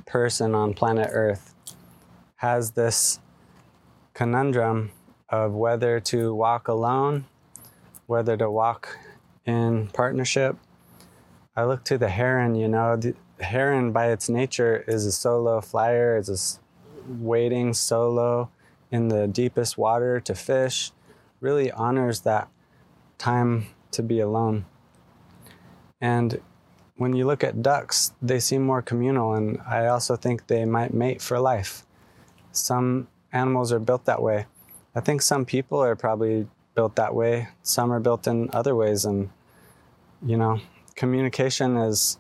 person 0.05 0.55
on 0.55 0.73
planet 0.73 1.09
earth 1.11 1.53
has 2.37 2.71
this 2.71 3.19
conundrum 4.13 4.91
of 5.29 5.53
whether 5.53 5.99
to 5.99 6.33
walk 6.33 6.67
alone 6.67 7.25
whether 8.07 8.35
to 8.35 8.49
walk 8.49 8.97
in 9.45 9.87
partnership 9.87 10.57
I 11.57 11.63
look 11.63 11.83
to 11.85 11.97
the 11.97 12.09
heron, 12.09 12.53
you 12.53 12.67
know, 12.67 12.95
the 12.95 13.15
heron 13.39 13.91
by 13.91 14.11
its 14.11 14.29
nature 14.29 14.85
is 14.87 15.07
a 15.07 15.11
solo 15.11 15.59
flyer, 15.59 16.15
is 16.15 16.29
a 16.29 17.11
waiting 17.11 17.73
solo 17.73 18.51
in 18.91 19.07
the 19.07 19.27
deepest 19.27 19.75
water 19.75 20.19
to 20.19 20.35
fish, 20.35 20.91
really 21.41 21.71
honors 21.71 22.21
that 22.21 22.47
time 23.17 23.65
to 23.89 24.03
be 24.03 24.19
alone. 24.19 24.67
And 25.99 26.39
when 26.95 27.15
you 27.15 27.25
look 27.25 27.43
at 27.43 27.63
ducks, 27.63 28.13
they 28.21 28.39
seem 28.39 28.63
more 28.63 28.83
communal, 28.83 29.33
and 29.33 29.59
I 29.67 29.87
also 29.87 30.15
think 30.15 30.45
they 30.45 30.63
might 30.63 30.93
mate 30.93 31.23
for 31.23 31.39
life. 31.39 31.87
Some 32.51 33.07
animals 33.33 33.71
are 33.71 33.79
built 33.79 34.05
that 34.05 34.21
way. 34.21 34.45
I 34.93 34.99
think 34.99 35.23
some 35.23 35.43
people 35.43 35.81
are 35.81 35.95
probably 35.95 36.47
built 36.77 36.95
that 36.95 37.15
way, 37.15 37.47
some 37.63 37.91
are 37.91 37.99
built 37.99 38.27
in 38.27 38.51
other 38.53 38.75
ways, 38.75 39.03
and 39.03 39.31
you 40.23 40.37
know, 40.37 40.59
communication 40.95 41.75
is 41.75 42.19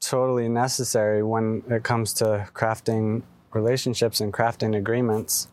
totally 0.00 0.50
necessary 0.50 1.22
when 1.22 1.62
it 1.70 1.82
comes 1.82 2.12
to 2.12 2.46
crafting 2.52 3.22
relationships 3.54 4.20
and 4.20 4.34
crafting 4.34 4.76
agreements. 4.76 5.48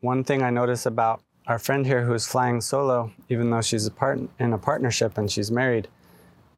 One 0.00 0.22
thing 0.22 0.42
I 0.42 0.50
notice 0.50 0.86
about 0.86 1.20
our 1.48 1.58
friend 1.58 1.84
here 1.84 2.04
who's 2.04 2.24
flying 2.24 2.60
solo, 2.60 3.10
even 3.28 3.50
though 3.50 3.62
she's 3.62 3.86
a 3.86 3.90
part 3.90 4.20
in 4.38 4.52
a 4.52 4.58
partnership 4.58 5.18
and 5.18 5.28
she's 5.28 5.50
married, 5.50 5.88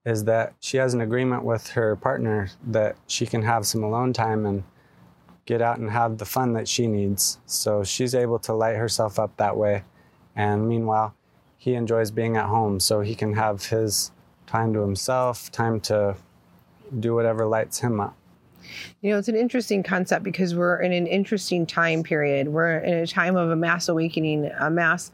is 0.05 0.25
that 0.25 0.53
she 0.61 0.77
has 0.77 0.93
an 0.93 1.01
agreement 1.01 1.43
with 1.43 1.69
her 1.69 1.97
partner 1.97 2.51
that 2.67 2.97
she 3.07 3.25
can 3.25 3.43
have 3.43 3.67
some 3.67 3.83
alone 3.83 4.13
time 4.13 4.45
and 4.45 4.63
get 5.47 5.63
out 5.63 5.79
and 5.79 5.91
have 5.91 6.19
the 6.19 6.27
fun 6.27 6.53
that 6.53 6.69
she 6.69 6.87
needs. 6.87 7.39
So 7.47 7.83
she's 7.83 8.15
able 8.15 8.39
to 8.41 8.53
light 8.53 8.77
herself 8.77 9.19
up 9.19 9.35
that 9.39 9.57
way. 9.57 9.85
And 10.39 10.69
meanwhile, 10.69 11.15
he 11.59 11.75
enjoys 11.75 12.13
being 12.13 12.37
at 12.37 12.47
home 12.47 12.79
so 12.79 13.01
he 13.01 13.17
can 13.17 13.35
have 13.35 13.67
his 13.67 14.13
time 14.47 14.73
to 14.73 14.81
himself, 14.81 15.51
time 15.51 15.81
to 15.81 16.15
do 17.01 17.13
whatever 17.13 17.45
lights 17.45 17.81
him 17.81 18.01
up. 18.01 18.17
You 19.01 19.11
know, 19.11 19.19
it's 19.19 19.29
an 19.29 19.35
interesting 19.35 19.83
concept 19.83 20.23
because 20.23 20.55
we're 20.55 20.81
in 20.81 20.93
an 20.93 21.09
interesting 21.09 21.67
time 21.67 22.05
period. 22.05 22.49
We're 22.49 22.79
in 22.79 22.95
a 22.95 23.07
time 23.07 23.35
of 23.35 23.51
a 23.51 23.57
mass 23.57 23.89
awakening, 23.89 24.51
a 24.59 24.71
mass 24.71 25.11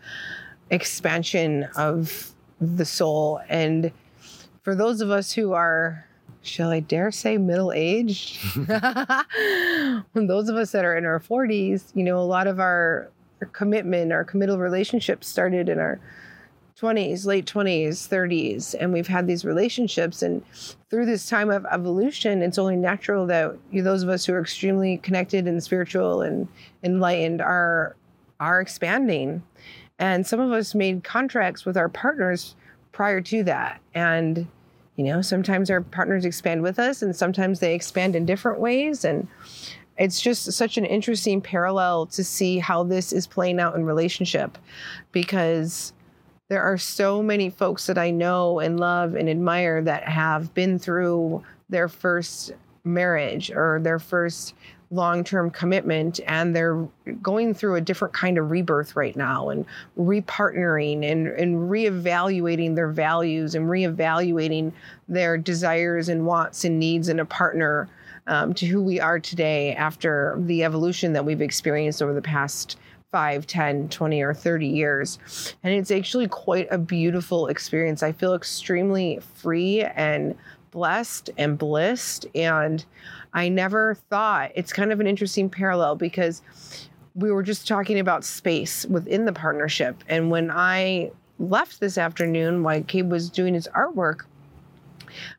expansion 0.71 1.65
of 1.75 2.33
the 2.61 2.85
soul. 2.85 3.41
And 3.49 3.93
for 4.63 4.75
those 4.75 5.01
of 5.01 5.11
us 5.11 5.33
who 5.33 5.55
are, 5.55 6.07
shall 6.43 6.71
I 6.71 6.81
dare 6.81 7.11
say, 7.11 7.39
middle 7.39 7.73
aged, 7.73 8.39
those 10.15 10.49
of 10.51 10.57
us 10.57 10.73
that 10.73 10.85
are 10.85 10.97
in 10.97 11.07
our 11.07 11.21
40s, 11.21 11.85
you 11.95 12.05
know, 12.05 12.19
a 12.19 12.21
lot 12.21 12.47
of 12.47 12.61
our 12.61 13.09
commitment, 13.47 14.13
our 14.13 14.25
committal 14.25 14.59
relationships 14.59 15.29
started 15.29 15.69
in 15.69 15.79
our 15.79 16.01
20s, 16.81 17.25
late 17.25 17.47
20s, 17.47 18.09
30s, 18.09 18.75
and 18.79 18.93
we've 18.93 19.07
had 19.07 19.27
these 19.27 19.45
relationships. 19.45 20.23
And 20.23 20.43
through 20.91 21.07
this 21.07 21.29
time 21.29 21.51
of 21.51 21.65
evolution, 21.71 22.43
it's 22.43 22.59
only 22.59 22.77
natural 22.77 23.27
that 23.27 23.57
you, 23.71 23.83
those 23.83 24.03
of 24.03 24.09
us 24.09 24.25
who 24.25 24.35
are 24.35 24.41
extremely 24.41 24.99
connected 24.99 25.47
and 25.47 25.63
spiritual 25.63 26.23
and 26.23 26.49
enlightened 26.83 27.41
are 27.41 27.97
are 28.41 28.61
expanding. 28.61 29.43
And 29.99 30.27
some 30.27 30.41
of 30.41 30.51
us 30.51 30.75
made 30.75 31.05
contracts 31.05 31.65
with 31.65 31.77
our 31.77 31.89
partners 31.89 32.57
prior 32.91 33.21
to 33.21 33.45
that. 33.45 33.81
And 33.95 34.49
you 34.97 35.05
know, 35.05 35.23
sometimes 35.23 35.71
our 35.71 35.81
partners 35.81 36.25
expand 36.25 36.63
with 36.63 36.79
us, 36.79 37.03
and 37.03 37.15
sometimes 37.15 37.61
they 37.61 37.75
expand 37.75 38.15
in 38.15 38.27
different 38.27 38.61
ways. 38.61 39.05
And 39.05 39.27
it's 39.99 40.21
just 40.21 40.53
such 40.53 40.77
an 40.77 40.85
interesting 40.85 41.41
parallel 41.41 42.07
to 42.07 42.25
see 42.25 42.59
how 42.59 42.83
this 42.83 43.13
is 43.13 43.27
playing 43.27 43.61
out 43.61 43.77
in 43.77 43.85
relationship 43.85 44.59
because 45.13 45.93
there 46.49 46.63
are 46.63 46.79
so 46.79 47.23
many 47.23 47.49
folks 47.49 47.87
that 47.87 47.99
I 47.99 48.11
know 48.11 48.59
and 48.61 48.79
love 48.79 49.15
and 49.15 49.31
admire 49.31 49.83
that 49.83 50.09
have 50.09 50.53
been 50.55 50.79
through 50.79 51.43
their 51.69 51.89
first 51.89 52.53
marriage 52.85 53.51
or 53.51 53.81
their 53.83 53.99
first 53.99 54.55
long 54.91 55.25
term 55.25 55.51
commitment 55.51 56.21
and 56.27 56.55
they're 56.55 56.87
going 57.23 57.55
through 57.55 57.75
a 57.75 57.81
different 57.81 58.15
kind 58.15 58.39
of 58.39 58.51
rebirth 58.51 58.97
right 58.97 59.17
now 59.17 59.49
and 59.49 59.65
repartnering 59.99 61.05
and, 61.05 61.27
and 61.29 61.71
reevaluating 61.71 62.75
their 62.75 62.89
values 62.89 63.55
and 63.55 63.67
reevaluating 63.67 64.73
their 65.09 65.37
desires 65.37 66.09
and 66.09 66.27
wants 66.27 66.65
and 66.65 66.79
needs 66.79 67.09
in 67.09 67.19
a 67.21 67.25
partner 67.25 67.89
um, 68.27 68.55
to 68.55 68.67
who 68.67 68.83
we 68.83 69.01
are 69.01 69.19
today 69.19 69.75
after 69.75 70.37
the 70.41 70.65
evolution 70.65 71.13
that 71.13 71.25
we've 71.25 71.43
experienced 71.43 72.03
over 72.03 72.15
the 72.15 72.23
past 72.23 72.79
5, 73.15 73.47
10, 73.47 73.89
20, 73.91 74.23
or 74.23 74.35
30 74.35 74.67
years. 74.67 75.55
And 75.63 75.73
it's 75.73 75.93
actually 75.93 76.27
quite 76.27 76.67
a 76.73 76.79
beautiful 76.79 77.47
experience. 77.47 78.03
I 78.03 78.11
feel 78.11 78.35
extremely 78.35 79.21
free 79.37 79.83
and 79.83 80.35
blessed 80.73 81.31
and 81.39 81.57
blissed. 81.57 82.27
And 82.35 82.85
I 83.35 83.49
never 83.49 83.97
thought 84.09 84.53
it's 84.55 84.73
kind 84.73 84.93
of 84.93 85.01
an 85.01 85.07
interesting 85.07 85.51
parallel 85.51 85.97
because 85.97 86.41
we 87.15 87.31
were 87.31 87.43
just 87.43 87.67
talking 87.69 87.99
about 87.99 88.25
space 88.25 88.87
within 88.87 89.25
the 89.25 89.33
partnership. 89.33 90.03
And 90.09 90.31
when 90.31 90.51
I 90.51 91.11
left 91.39 91.81
this 91.81 91.99
afternoon 91.99 92.63
while 92.63 92.83
Cabe 92.83 93.11
was 93.11 93.29
doing 93.29 93.55
his 93.55 93.69
artwork, 93.75 94.21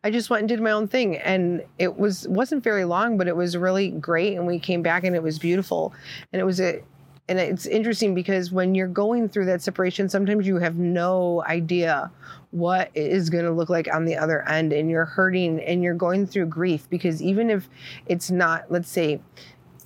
I 0.03 0.11
just 0.11 0.29
went 0.29 0.41
and 0.41 0.49
did 0.49 0.61
my 0.61 0.71
own 0.71 0.87
thing. 0.87 1.17
And 1.17 1.63
it 1.79 1.97
was 1.97 2.27
wasn't 2.27 2.63
very 2.63 2.85
long 2.85 3.17
but 3.17 3.27
it 3.27 3.35
was 3.35 3.57
really 3.57 3.91
great. 3.91 4.35
And 4.35 4.45
we 4.45 4.59
came 4.59 4.81
back 4.81 5.03
and 5.03 5.15
it 5.15 5.23
was 5.23 5.39
beautiful. 5.39 5.93
And 6.31 6.41
it 6.41 6.45
was 6.45 6.59
a 6.59 6.81
and 7.27 7.39
it's 7.39 7.65
interesting 7.65 8.13
because 8.13 8.51
when 8.51 8.75
you're 8.75 8.87
going 8.87 9.27
through 9.29 9.45
that 9.45 9.61
separation 9.61 10.07
sometimes 10.09 10.45
you 10.45 10.57
have 10.57 10.75
no 10.75 11.43
idea 11.47 12.11
what 12.55 12.89
it 12.93 13.11
is 13.11 13.29
going 13.29 13.43
to 13.43 13.51
look 13.51 13.69
like 13.69 13.93
on 13.93 14.05
the 14.05 14.15
other 14.15 14.47
end 14.47 14.71
and 14.71 14.89
you're 14.89 15.03
hurting 15.03 15.59
and 15.59 15.83
you're 15.83 15.93
going 15.93 16.25
through 16.25 16.45
grief 16.45 16.89
because 16.89 17.21
even 17.21 17.49
if 17.49 17.69
it's 18.05 18.31
not 18.31 18.63
let's 18.69 18.89
say 18.89 19.19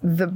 the 0.03 0.31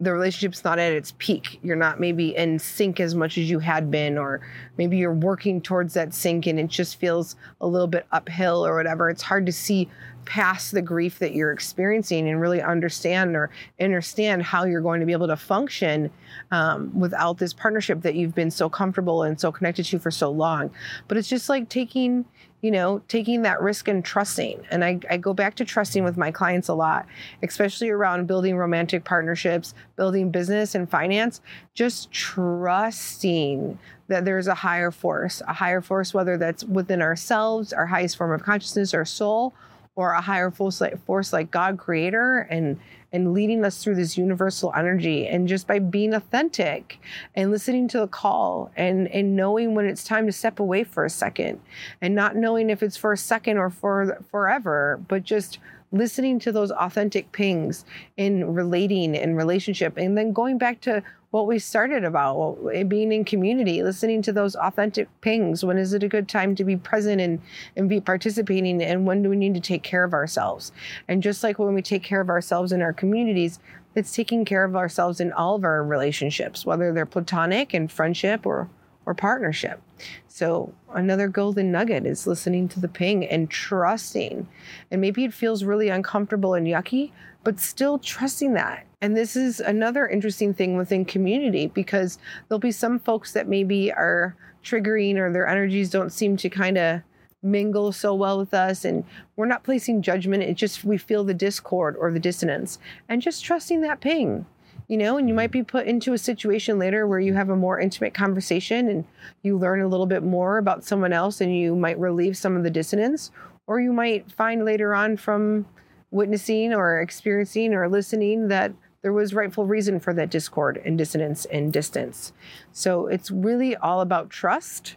the 0.00 0.12
relationship's 0.12 0.62
not 0.64 0.78
at 0.78 0.92
its 0.92 1.12
peak. 1.18 1.58
You're 1.62 1.76
not 1.76 1.98
maybe 1.98 2.36
in 2.36 2.58
sync 2.58 3.00
as 3.00 3.14
much 3.14 3.36
as 3.36 3.50
you 3.50 3.58
had 3.58 3.90
been 3.90 4.16
or 4.16 4.40
maybe 4.76 4.96
you're 4.96 5.12
working 5.12 5.60
towards 5.60 5.94
that 5.94 6.14
sync 6.14 6.46
and 6.46 6.60
it 6.60 6.68
just 6.68 6.96
feels 6.96 7.34
a 7.60 7.66
little 7.66 7.88
bit 7.88 8.06
uphill 8.12 8.64
or 8.64 8.76
whatever. 8.76 9.10
It's 9.10 9.22
hard 9.22 9.44
to 9.46 9.52
see 9.52 9.88
past 10.24 10.72
the 10.72 10.82
grief 10.82 11.18
that 11.18 11.34
you're 11.34 11.52
experiencing 11.52 12.28
and 12.28 12.40
really 12.40 12.60
understand 12.60 13.34
or 13.34 13.50
understand 13.80 14.42
how 14.42 14.64
you're 14.64 14.82
going 14.82 15.00
to 15.00 15.06
be 15.06 15.12
able 15.12 15.26
to 15.26 15.36
function 15.36 16.10
um, 16.50 16.96
without 16.96 17.38
this 17.38 17.54
partnership 17.54 18.02
that 18.02 18.14
you've 18.14 18.34
been 18.34 18.50
so 18.50 18.68
comfortable 18.68 19.22
and 19.22 19.40
so 19.40 19.50
connected 19.50 19.86
to 19.86 19.98
for 19.98 20.10
so 20.10 20.30
long. 20.30 20.70
But 21.08 21.16
it's 21.16 21.28
just 21.28 21.48
like 21.48 21.70
taking 21.70 22.26
you 22.60 22.70
know 22.70 23.00
taking 23.08 23.42
that 23.42 23.60
risk 23.60 23.88
and 23.88 24.04
trusting. 24.04 24.64
And 24.70 24.84
I, 24.84 25.00
I 25.10 25.16
go 25.16 25.32
back 25.32 25.54
to 25.56 25.64
trusting 25.64 26.04
with 26.04 26.16
my 26.16 26.30
clients 26.30 26.68
a 26.68 26.74
lot 26.74 27.06
especially 27.42 27.90
around 27.90 28.26
building 28.26 28.56
romantic 28.56 29.04
partnerships 29.04 29.74
building 29.96 30.30
business 30.30 30.74
and 30.74 30.88
finance 30.88 31.40
just 31.74 32.10
trusting 32.10 33.78
that 34.08 34.24
there's 34.24 34.46
a 34.46 34.54
higher 34.54 34.90
force 34.90 35.42
a 35.46 35.52
higher 35.52 35.80
force 35.80 36.12
whether 36.12 36.36
that's 36.36 36.64
within 36.64 37.02
ourselves 37.02 37.72
our 37.72 37.86
highest 37.86 38.16
form 38.16 38.32
of 38.32 38.42
consciousness 38.42 38.94
our 38.94 39.04
soul 39.04 39.52
or 39.98 40.12
a 40.12 40.20
higher 40.20 40.48
force 40.48 40.80
like, 40.80 41.04
force 41.06 41.32
like 41.32 41.50
God 41.50 41.76
creator 41.76 42.46
and 42.50 42.78
and 43.10 43.32
leading 43.32 43.64
us 43.64 43.82
through 43.82 43.96
this 43.96 44.16
universal 44.16 44.72
energy. 44.76 45.26
And 45.26 45.48
just 45.48 45.66
by 45.66 45.80
being 45.80 46.14
authentic 46.14 47.00
and 47.34 47.50
listening 47.50 47.88
to 47.88 47.98
the 47.98 48.06
call 48.06 48.70
and 48.76 49.08
and 49.08 49.34
knowing 49.34 49.74
when 49.74 49.86
it's 49.86 50.04
time 50.04 50.26
to 50.26 50.32
step 50.32 50.60
away 50.60 50.84
for 50.84 51.04
a 51.04 51.10
second 51.10 51.60
and 52.00 52.14
not 52.14 52.36
knowing 52.36 52.70
if 52.70 52.80
it's 52.80 52.96
for 52.96 53.12
a 53.12 53.16
second 53.16 53.58
or 53.58 53.70
for 53.70 54.22
forever 54.30 55.00
but 55.08 55.24
just 55.24 55.58
listening 55.90 56.38
to 56.38 56.52
those 56.52 56.70
authentic 56.70 57.32
pings 57.32 57.84
in 58.16 58.54
relating 58.54 59.14
in 59.14 59.34
relationship 59.34 59.96
and 59.96 60.16
then 60.16 60.32
going 60.32 60.58
back 60.58 60.80
to 60.82 61.02
what 61.30 61.46
we 61.46 61.58
started 61.58 62.04
about 62.04 62.58
eh, 62.72 62.82
being 62.82 63.12
in 63.12 63.24
community 63.24 63.82
listening 63.82 64.22
to 64.22 64.32
those 64.32 64.56
authentic 64.56 65.08
pings. 65.20 65.64
When 65.64 65.76
is 65.76 65.92
it 65.92 66.02
a 66.02 66.08
good 66.08 66.28
time 66.28 66.54
to 66.54 66.64
be 66.64 66.76
present 66.76 67.20
and, 67.20 67.40
and 67.76 67.88
be 67.88 68.00
participating? 68.00 68.82
And 68.82 69.06
when 69.06 69.22
do 69.22 69.28
we 69.28 69.36
need 69.36 69.54
to 69.54 69.60
take 69.60 69.82
care 69.82 70.04
of 70.04 70.14
ourselves? 70.14 70.72
And 71.06 71.22
just 71.22 71.42
like 71.42 71.58
when 71.58 71.74
we 71.74 71.82
take 71.82 72.02
care 72.02 72.20
of 72.20 72.30
ourselves 72.30 72.72
in 72.72 72.82
our 72.82 72.92
communities 72.92 73.58
it's 73.94 74.12
taking 74.12 74.44
care 74.44 74.62
of 74.62 74.76
ourselves 74.76 75.18
in 75.18 75.32
all 75.32 75.56
of 75.56 75.64
our 75.64 75.82
relationships 75.82 76.64
whether 76.64 76.92
they're 76.92 77.06
platonic 77.06 77.74
and 77.74 77.90
friendship 77.90 78.46
or 78.46 78.68
or 79.08 79.14
partnership. 79.14 79.80
So 80.28 80.74
another 80.94 81.28
golden 81.28 81.72
nugget 81.72 82.04
is 82.04 82.26
listening 82.26 82.68
to 82.68 82.80
the 82.80 82.88
ping 82.88 83.26
and 83.26 83.50
trusting. 83.50 84.46
And 84.90 85.00
maybe 85.00 85.24
it 85.24 85.32
feels 85.32 85.64
really 85.64 85.88
uncomfortable 85.88 86.52
and 86.52 86.66
yucky 86.66 87.10
but 87.48 87.58
still 87.58 87.98
trusting 87.98 88.52
that. 88.52 88.84
And 89.00 89.16
this 89.16 89.34
is 89.34 89.60
another 89.60 90.06
interesting 90.06 90.52
thing 90.52 90.76
within 90.76 91.06
community 91.06 91.68
because 91.68 92.18
there'll 92.46 92.58
be 92.58 92.72
some 92.72 92.98
folks 92.98 93.32
that 93.32 93.48
maybe 93.48 93.90
are 93.90 94.36
triggering 94.62 95.16
or 95.16 95.32
their 95.32 95.46
energies 95.46 95.88
don't 95.88 96.12
seem 96.12 96.36
to 96.36 96.50
kind 96.50 96.76
of 96.76 97.00
mingle 97.42 97.90
so 97.90 98.14
well 98.14 98.38
with 98.38 98.52
us. 98.52 98.84
And 98.84 99.02
we're 99.36 99.46
not 99.46 99.62
placing 99.62 100.02
judgment. 100.02 100.42
It 100.42 100.54
just 100.54 100.84
we 100.84 100.98
feel 100.98 101.24
the 101.24 101.32
discord 101.32 101.96
or 101.96 102.12
the 102.12 102.20
dissonance 102.20 102.78
and 103.08 103.22
just 103.22 103.42
trusting 103.42 103.80
that 103.80 104.02
ping 104.02 104.44
you 104.88 104.96
know 104.96 105.16
and 105.18 105.28
you 105.28 105.34
might 105.34 105.50
be 105.50 105.62
put 105.62 105.86
into 105.86 106.12
a 106.12 106.18
situation 106.18 106.78
later 106.78 107.06
where 107.06 107.20
you 107.20 107.34
have 107.34 107.50
a 107.50 107.56
more 107.56 107.78
intimate 107.78 108.14
conversation 108.14 108.88
and 108.88 109.04
you 109.42 109.56
learn 109.56 109.80
a 109.80 109.88
little 109.88 110.06
bit 110.06 110.22
more 110.22 110.58
about 110.58 110.84
someone 110.84 111.12
else 111.12 111.40
and 111.40 111.56
you 111.56 111.76
might 111.76 111.98
relieve 111.98 112.36
some 112.36 112.56
of 112.56 112.64
the 112.64 112.70
dissonance 112.70 113.30
or 113.66 113.80
you 113.80 113.92
might 113.92 114.32
find 114.32 114.64
later 114.64 114.94
on 114.94 115.16
from 115.16 115.66
witnessing 116.10 116.72
or 116.72 117.00
experiencing 117.00 117.74
or 117.74 117.88
listening 117.88 118.48
that 118.48 118.72
there 119.02 119.12
was 119.12 119.34
rightful 119.34 119.66
reason 119.66 120.00
for 120.00 120.12
that 120.14 120.30
discord 120.30 120.80
and 120.84 120.98
dissonance 120.98 121.44
and 121.46 121.72
distance. 121.72 122.32
So 122.72 123.06
it's 123.06 123.30
really 123.30 123.76
all 123.76 124.00
about 124.00 124.30
trust 124.30 124.96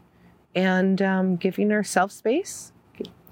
and 0.55 1.01
um, 1.01 1.35
giving 1.35 1.71
ourselves 1.71 2.15
space, 2.15 2.71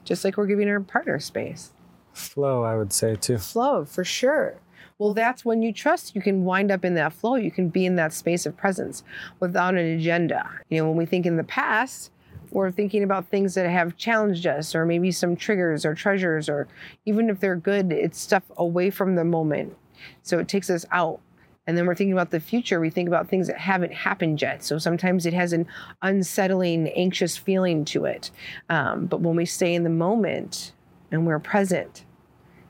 just 0.04 0.24
like 0.24 0.38
we're 0.38 0.46
giving 0.46 0.70
our 0.70 0.80
partner 0.80 1.20
space. 1.20 1.72
Flow, 2.14 2.64
I 2.64 2.76
would 2.76 2.94
say 2.94 3.16
too. 3.16 3.38
Flow, 3.38 3.86
for 3.86 4.04
sure. 4.04 4.60
Well, 5.00 5.14
that's 5.14 5.46
when 5.46 5.62
you 5.62 5.72
trust, 5.72 6.14
you 6.14 6.22
can 6.22 6.44
wind 6.44 6.72
up 6.72 6.84
in 6.84 6.94
that 6.96 7.14
flow. 7.14 7.36
You 7.36 7.52
can 7.52 7.70
be 7.70 7.86
in 7.86 7.96
that 7.96 8.12
space 8.12 8.46
of 8.46 8.58
presence 8.58 9.02
without 9.40 9.76
an 9.76 9.86
agenda. 9.86 10.48
You 10.68 10.80
know, 10.80 10.90
when 10.90 10.98
we 10.98 11.06
think 11.06 11.26
in 11.26 11.38
the 11.38 11.44
past, 11.46 12.12
we're 12.52 12.70
thinking 12.70 13.04
about 13.04 13.28
things 13.28 13.56
that 13.56 13.70
have 13.70 13.96
challenged 13.96 14.46
us, 14.46 14.76
or 14.76 14.86
maybe 14.86 15.12
some 15.12 15.38
triggers 15.38 15.86
or 15.86 15.96
treasures, 15.96 16.50
or 16.50 16.68
even 17.06 17.30
if 17.30 17.40
they're 17.40 17.56
good, 17.56 17.94
it's 17.94 18.20
stuff 18.20 18.44
away 18.58 18.90
from 18.90 19.16
the 19.16 19.24
moment 19.24 19.78
so 20.22 20.38
it 20.38 20.50
takes 20.50 20.70
us 20.70 20.86
out. 20.92 21.22
And 21.66 21.78
then 21.78 21.86
we're 21.86 21.96
thinking 21.96 22.14
about 22.14 22.32
the 22.32 22.40
future. 22.40 22.82
We 22.82 22.90
think 22.90 23.08
about 23.08 23.30
things 23.30 23.48
that 23.48 23.58
haven't 23.58 23.94
happened 23.94 24.42
yet. 24.42 24.64
So 24.64 24.80
sometimes 24.80 25.26
it 25.26 25.34
has 25.34 25.54
an 25.54 25.68
unsettling, 26.02 26.90
anxious 26.90 27.38
feeling 27.38 27.86
to 27.86 28.06
it. 28.06 28.32
Um, 28.70 29.06
but 29.06 29.22
when 29.22 29.36
we 29.36 29.46
stay 29.46 29.76
in 29.76 29.84
the 29.84 29.90
moment 29.90 30.74
and 31.12 31.26
we're 31.26 31.40
present 31.40 32.06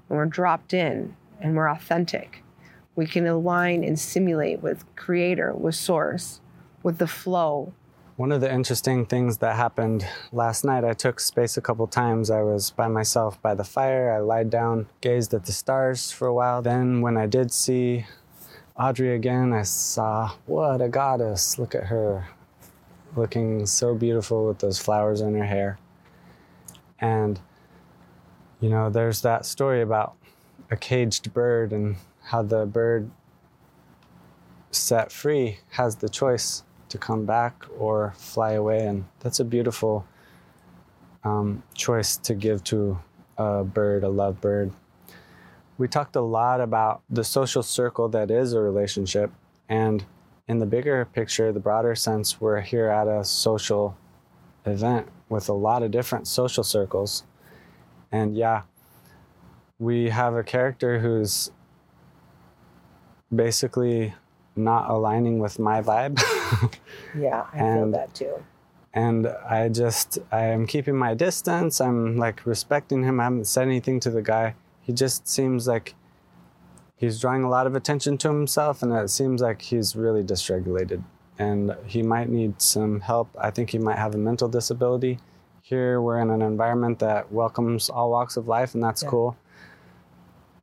and 0.10 0.18
we're 0.18 0.26
dropped 0.26 0.74
in 0.74 1.16
and 1.40 1.56
we're 1.56 1.70
authentic, 1.70 2.44
we 2.96 3.06
can 3.06 3.26
align 3.26 3.84
and 3.84 4.00
simulate 4.00 4.62
with 4.62 4.84
Creator, 4.96 5.54
with 5.54 5.76
Source, 5.76 6.42
with 6.84 6.98
the 6.98 7.08
flow, 7.08 7.74
one 8.20 8.34
of 8.34 8.42
the 8.42 8.54
interesting 8.54 9.06
things 9.06 9.38
that 9.38 9.56
happened 9.56 10.06
last 10.34 10.66
night, 10.66 10.84
I 10.84 10.92
took 10.92 11.22
space 11.22 11.56
a 11.56 11.62
couple 11.62 11.88
times. 11.88 12.30
I 12.30 12.42
was 12.42 12.70
by 12.70 12.90
myself 12.90 13.42
by 13.42 13.56
the 13.56 13.64
fire. 13.64 14.12
I 14.12 14.20
lied 14.20 14.50
down, 14.50 14.88
gazed 15.00 15.34
at 15.34 15.46
the 15.46 15.54
stars 15.54 16.12
for 16.12 16.28
a 16.28 16.34
while. 16.34 16.62
Then, 16.62 17.00
when 17.00 17.16
I 17.16 17.28
did 17.28 17.50
see 17.50 18.06
Audrey 18.78 19.16
again, 19.16 19.54
I 19.54 19.62
saw 19.62 20.34
what 20.48 20.82
a 20.82 20.90
goddess. 20.90 21.58
Look 21.58 21.74
at 21.74 21.86
her, 21.86 22.28
looking 23.16 23.66
so 23.66 23.96
beautiful 23.96 24.46
with 24.46 24.60
those 24.60 24.80
flowers 24.80 25.22
in 25.22 25.34
her 25.36 25.46
hair. 25.46 25.80
And, 27.00 27.40
you 28.60 28.68
know, 28.68 28.90
there's 28.90 29.22
that 29.22 29.46
story 29.46 29.82
about 29.82 30.18
a 30.70 30.78
caged 30.78 31.34
bird 31.34 31.72
and 31.72 31.96
how 32.24 32.42
the 32.42 32.66
bird 32.66 33.10
set 34.72 35.12
free 35.12 35.60
has 35.72 35.96
the 35.98 36.10
choice 36.10 36.64
to 36.90 36.98
come 36.98 37.26
back 37.26 37.66
or 37.78 38.14
fly 38.18 38.52
away. 38.52 38.86
And 38.86 39.06
that's 39.20 39.40
a 39.40 39.46
beautiful 39.46 40.06
um, 41.24 41.64
choice 41.74 42.18
to 42.18 42.34
give 42.34 42.64
to 42.66 43.00
a 43.38 43.64
bird, 43.64 44.04
a 44.04 44.10
love 44.10 44.42
bird. 44.42 44.72
We 45.78 45.88
talked 45.88 46.16
a 46.16 46.22
lot 46.22 46.62
about 46.62 47.02
the 47.10 47.24
social 47.24 47.64
circle 47.64 48.10
that 48.10 48.30
is 48.30 48.54
a 48.54 48.60
relationship. 48.60 49.32
And 49.70 50.06
in 50.48 50.60
the 50.60 50.66
bigger 50.66 51.06
picture, 51.06 51.52
the 51.52 51.60
broader 51.60 51.96
sense, 51.96 52.42
we're 52.42 52.62
here 52.62 52.90
at 52.90 53.08
a 53.08 53.24
social 53.24 53.98
event 54.66 55.08
with 55.30 55.48
a 55.48 55.54
lot 55.54 55.84
of 55.84 55.92
different 55.92 56.28
social 56.28 56.64
circles. 56.64 57.24
And 58.12 58.36
yeah, 58.36 58.64
we 59.80 60.10
have 60.10 60.36
a 60.36 60.44
character 60.44 61.00
who's 61.00 61.52
basically 63.34 64.14
not 64.56 64.90
aligning 64.90 65.40
with 65.40 65.58
my 65.58 65.82
vibe. 65.82 66.22
yeah, 67.18 67.46
I 67.54 67.58
and, 67.58 67.80
feel 67.80 67.92
that 67.92 68.14
too. 68.14 68.44
And 68.94 69.28
I 69.28 69.70
just, 69.70 70.20
I 70.32 70.46
am 70.46 70.68
keeping 70.68 70.96
my 70.96 71.14
distance. 71.14 71.80
I'm 71.80 72.18
like 72.18 72.46
respecting 72.46 73.04
him. 73.04 73.20
I 73.20 73.24
haven't 73.24 73.46
said 73.46 73.64
anything 73.64 74.00
to 74.02 74.10
the 74.10 74.22
guy. 74.22 74.56
He 74.82 74.92
just 74.92 75.28
seems 75.28 75.68
like 75.68 75.96
he's 76.98 77.22
drawing 77.22 77.44
a 77.44 77.50
lot 77.50 77.68
of 77.68 77.76
attention 77.76 78.18
to 78.20 78.28
himself, 78.28 78.84
and 78.84 78.92
it 78.92 79.10
seems 79.10 79.42
like 79.42 79.62
he's 79.62 79.96
really 79.96 80.24
dysregulated. 80.24 81.04
And 81.38 81.76
he 81.86 82.04
might 82.04 82.28
need 82.28 82.62
some 82.62 83.00
help. 83.00 83.30
I 83.40 83.52
think 83.52 83.70
he 83.70 83.78
might 83.78 83.98
have 83.98 84.14
a 84.14 84.18
mental 84.18 84.50
disability. 84.50 85.20
Here, 85.62 86.02
we're 86.02 86.20
in 86.20 86.32
an 86.32 86.42
environment 86.42 87.00
that 87.00 87.32
welcomes 87.32 87.90
all 87.90 88.12
walks 88.12 88.36
of 88.36 88.48
life, 88.48 88.74
and 88.74 88.84
that's 88.84 89.04
yeah. 89.04 89.10
cool. 89.10 89.38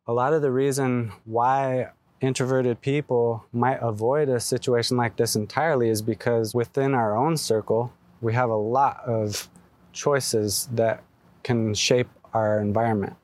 A 0.08 0.12
lot 0.12 0.32
of 0.32 0.40
the 0.40 0.52
reason 0.52 1.10
why 1.24 1.88
introverted 2.20 2.80
people 2.80 3.44
might 3.52 3.78
avoid 3.82 4.28
a 4.28 4.38
situation 4.38 4.96
like 4.96 5.16
this 5.16 5.34
entirely 5.34 5.88
is 5.88 6.00
because 6.00 6.54
within 6.54 6.94
our 6.94 7.16
own 7.16 7.36
circle, 7.36 7.92
we 8.20 8.32
have 8.32 8.48
a 8.48 8.56
lot 8.56 9.00
of 9.04 9.48
choices 9.92 10.68
that 10.72 11.02
can 11.42 11.74
shape 11.74 12.08
our 12.32 12.60
environment. 12.60 13.14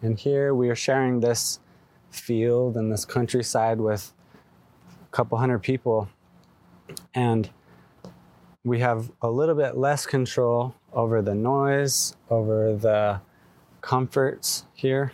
And 0.00 0.18
here 0.18 0.54
we 0.54 0.70
are 0.70 0.74
sharing 0.74 1.20
this 1.20 1.60
field 2.10 2.78
and 2.78 2.90
this 2.90 3.04
countryside 3.04 3.78
with 3.78 4.14
a 4.88 5.14
couple 5.14 5.36
hundred 5.36 5.58
people. 5.58 6.08
And 7.14 7.50
we 8.64 8.78
have 8.78 9.12
a 9.20 9.30
little 9.30 9.54
bit 9.54 9.76
less 9.76 10.06
control 10.06 10.74
over 10.94 11.20
the 11.20 11.34
noise, 11.34 12.16
over 12.30 12.74
the 12.74 13.20
comforts 13.82 14.64
here 14.72 15.12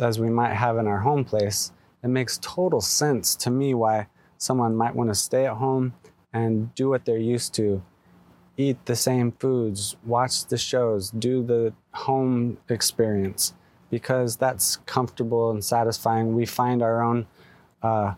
as 0.00 0.18
we 0.18 0.28
might 0.28 0.54
have 0.54 0.76
in 0.78 0.86
our 0.86 1.00
home 1.00 1.24
place 1.24 1.72
it 2.02 2.08
makes 2.08 2.38
total 2.38 2.80
sense 2.80 3.34
to 3.36 3.50
me 3.50 3.74
why 3.74 4.06
someone 4.36 4.76
might 4.76 4.94
want 4.94 5.10
to 5.10 5.14
stay 5.14 5.46
at 5.46 5.54
home 5.54 5.94
and 6.32 6.74
do 6.74 6.88
what 6.88 7.04
they're 7.04 7.18
used 7.18 7.54
to 7.54 7.82
eat 8.56 8.84
the 8.86 8.96
same 8.96 9.32
foods, 9.32 9.96
watch 10.04 10.46
the 10.46 10.58
shows, 10.58 11.10
do 11.10 11.42
the 11.42 11.72
home 11.92 12.58
experience 12.68 13.54
because 13.90 14.36
that's 14.36 14.76
comfortable 14.86 15.50
and 15.50 15.64
satisfying. 15.64 16.34
We 16.34 16.44
find 16.44 16.82
our 16.82 17.02
own 17.02 17.26
uh, 17.82 18.14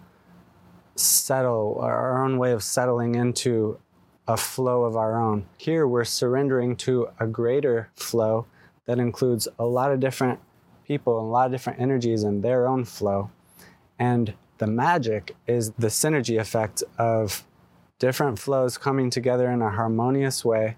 settle, 0.96 1.78
our 1.80 2.24
own 2.24 2.38
way 2.38 2.52
of 2.52 2.62
settling 2.62 3.14
into 3.14 3.78
a 4.26 4.36
flow 4.36 4.84
of 4.84 4.96
our 4.96 5.20
own. 5.20 5.46
Here, 5.56 5.86
we're 5.86 6.04
surrendering 6.04 6.76
to 6.76 7.08
a 7.18 7.26
greater 7.26 7.90
flow 7.94 8.46
that 8.86 8.98
includes 8.98 9.46
a 9.58 9.64
lot 9.64 9.92
of 9.92 10.00
different 10.00 10.40
people 10.90 11.20
and 11.20 11.28
a 11.28 11.30
lot 11.30 11.46
of 11.46 11.52
different 11.52 11.78
energies 11.78 12.24
and 12.24 12.42
their 12.42 12.66
own 12.66 12.84
flow. 12.84 13.30
And 13.96 14.34
the 14.58 14.66
magic 14.66 15.36
is 15.46 15.70
the 15.78 15.86
synergy 15.86 16.36
effect 16.40 16.82
of 16.98 17.44
different 18.00 18.40
flows 18.40 18.76
coming 18.76 19.08
together 19.08 19.48
in 19.52 19.62
a 19.62 19.70
harmonious 19.70 20.44
way. 20.44 20.76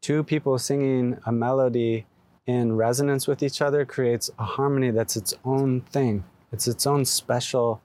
Two 0.00 0.22
people 0.22 0.60
singing 0.60 1.18
a 1.26 1.32
melody 1.32 2.06
in 2.46 2.76
resonance 2.76 3.26
with 3.26 3.42
each 3.42 3.60
other 3.60 3.84
creates 3.84 4.30
a 4.38 4.44
harmony 4.44 4.92
that's 4.92 5.16
its 5.16 5.34
own 5.44 5.80
thing. 5.80 6.22
It's 6.52 6.68
its 6.68 6.86
own 6.86 7.04
special, 7.04 7.82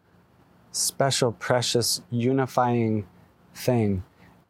special, 0.72 1.32
precious, 1.32 2.04
unifying 2.12 3.08
thing. 3.56 4.04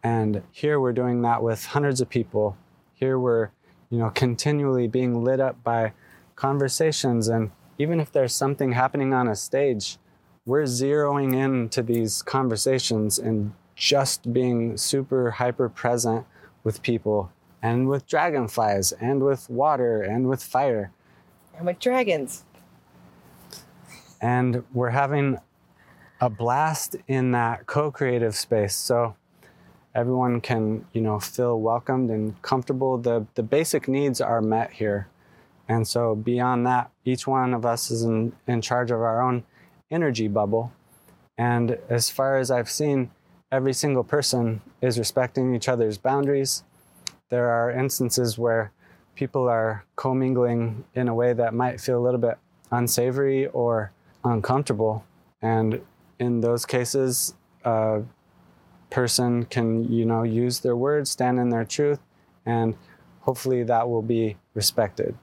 And 0.04 0.44
here 0.52 0.78
we're 0.78 0.92
doing 0.92 1.22
that 1.22 1.42
with 1.42 1.68
hundreds 1.68 2.02
of 2.02 2.10
people. 2.10 2.58
Here 2.96 3.18
we're, 3.18 3.52
you 3.90 4.00
know, 4.00 4.10
continually 4.10 4.90
being 4.90 5.24
lit 5.24 5.40
up 5.40 5.64
by 5.64 5.94
conversations. 6.40 7.28
And 7.28 7.52
even 7.78 8.00
if 8.00 8.12
there's 8.12 8.34
something 8.34 8.72
happening 8.72 9.14
on 9.14 9.28
a 9.28 9.36
stage, 9.36 9.98
we're 10.46 10.64
zeroing 10.64 11.36
in 11.36 11.68
to 11.70 11.84
these 11.84 12.22
conversations 12.22 13.20
and 13.20 13.54
just 13.76 14.32
being 14.32 14.78
super 14.78 15.32
hyper 15.32 15.68
present 15.68 16.26
with 16.64 16.82
people 16.82 17.32
and 17.62 17.90
with 17.90 18.08
dragonflies 18.08 18.94
and 18.94 19.22
with 19.22 19.50
water 19.50 20.02
and 20.02 20.30
with 20.30 20.42
fire. 20.42 20.92
And 21.58 21.66
with 21.66 21.80
dragons. 21.80 22.46
And 24.22 24.64
we're 24.74 24.92
having 24.92 25.40
a 26.22 26.30
blast 26.30 26.96
in 27.08 27.32
that 27.32 27.68
co-creative 27.68 28.36
space. 28.36 28.76
So 28.76 29.18
everyone 29.94 30.40
can, 30.40 30.86
you 30.94 31.02
know, 31.02 31.20
feel 31.20 31.60
welcomed 31.60 32.10
and 32.10 32.42
comfortable. 32.42 32.98
The 32.98 33.28
the 33.36 33.44
basic 33.44 33.90
needs 33.90 34.22
are 34.22 34.42
met 34.42 34.72
here. 34.72 35.09
And 35.70 35.88
so 35.88 36.16
beyond 36.16 36.66
that, 36.66 36.90
each 37.06 37.28
one 37.28 37.54
of 37.54 37.64
us 37.66 37.92
is 37.92 38.04
in, 38.04 38.34
in 38.48 38.60
charge 38.60 38.90
of 38.90 39.00
our 39.00 39.22
own 39.22 39.44
energy 39.92 40.28
bubble. 40.28 40.74
And 41.38 41.78
as 41.88 42.10
far 42.10 42.38
as 42.38 42.50
I've 42.50 42.70
seen, 42.70 43.12
every 43.52 43.74
single 43.74 44.04
person 44.04 44.62
is 44.82 44.98
respecting 44.98 45.56
each 45.56 45.70
other's 45.70 46.00
boundaries. 46.00 46.64
There 47.30 47.50
are 47.50 47.72
instances 47.72 48.38
where 48.38 48.72
people 49.16 49.48
are 49.48 49.86
commingling 49.96 50.86
in 50.96 51.08
a 51.08 51.14
way 51.14 51.34
that 51.34 51.54
might 51.54 51.80
feel 51.80 52.00
a 52.00 52.04
little 52.04 52.20
bit 52.20 52.40
unsavory 52.72 53.46
or 53.48 53.92
uncomfortable. 54.24 55.06
And 55.42 55.82
in 56.18 56.42
those 56.42 56.66
cases, 56.66 57.36
a 57.64 58.02
person 58.90 59.46
can, 59.46 59.92
you 59.92 60.06
know, 60.06 60.24
use 60.24 60.62
their 60.62 60.76
words, 60.76 61.12
stand 61.12 61.40
in 61.40 61.50
their 61.50 61.66
truth, 61.66 62.00
and 62.46 62.76
hopefully 63.22 63.64
that 63.64 63.88
will 63.88 64.02
be 64.02 64.38
respected. 64.56 65.16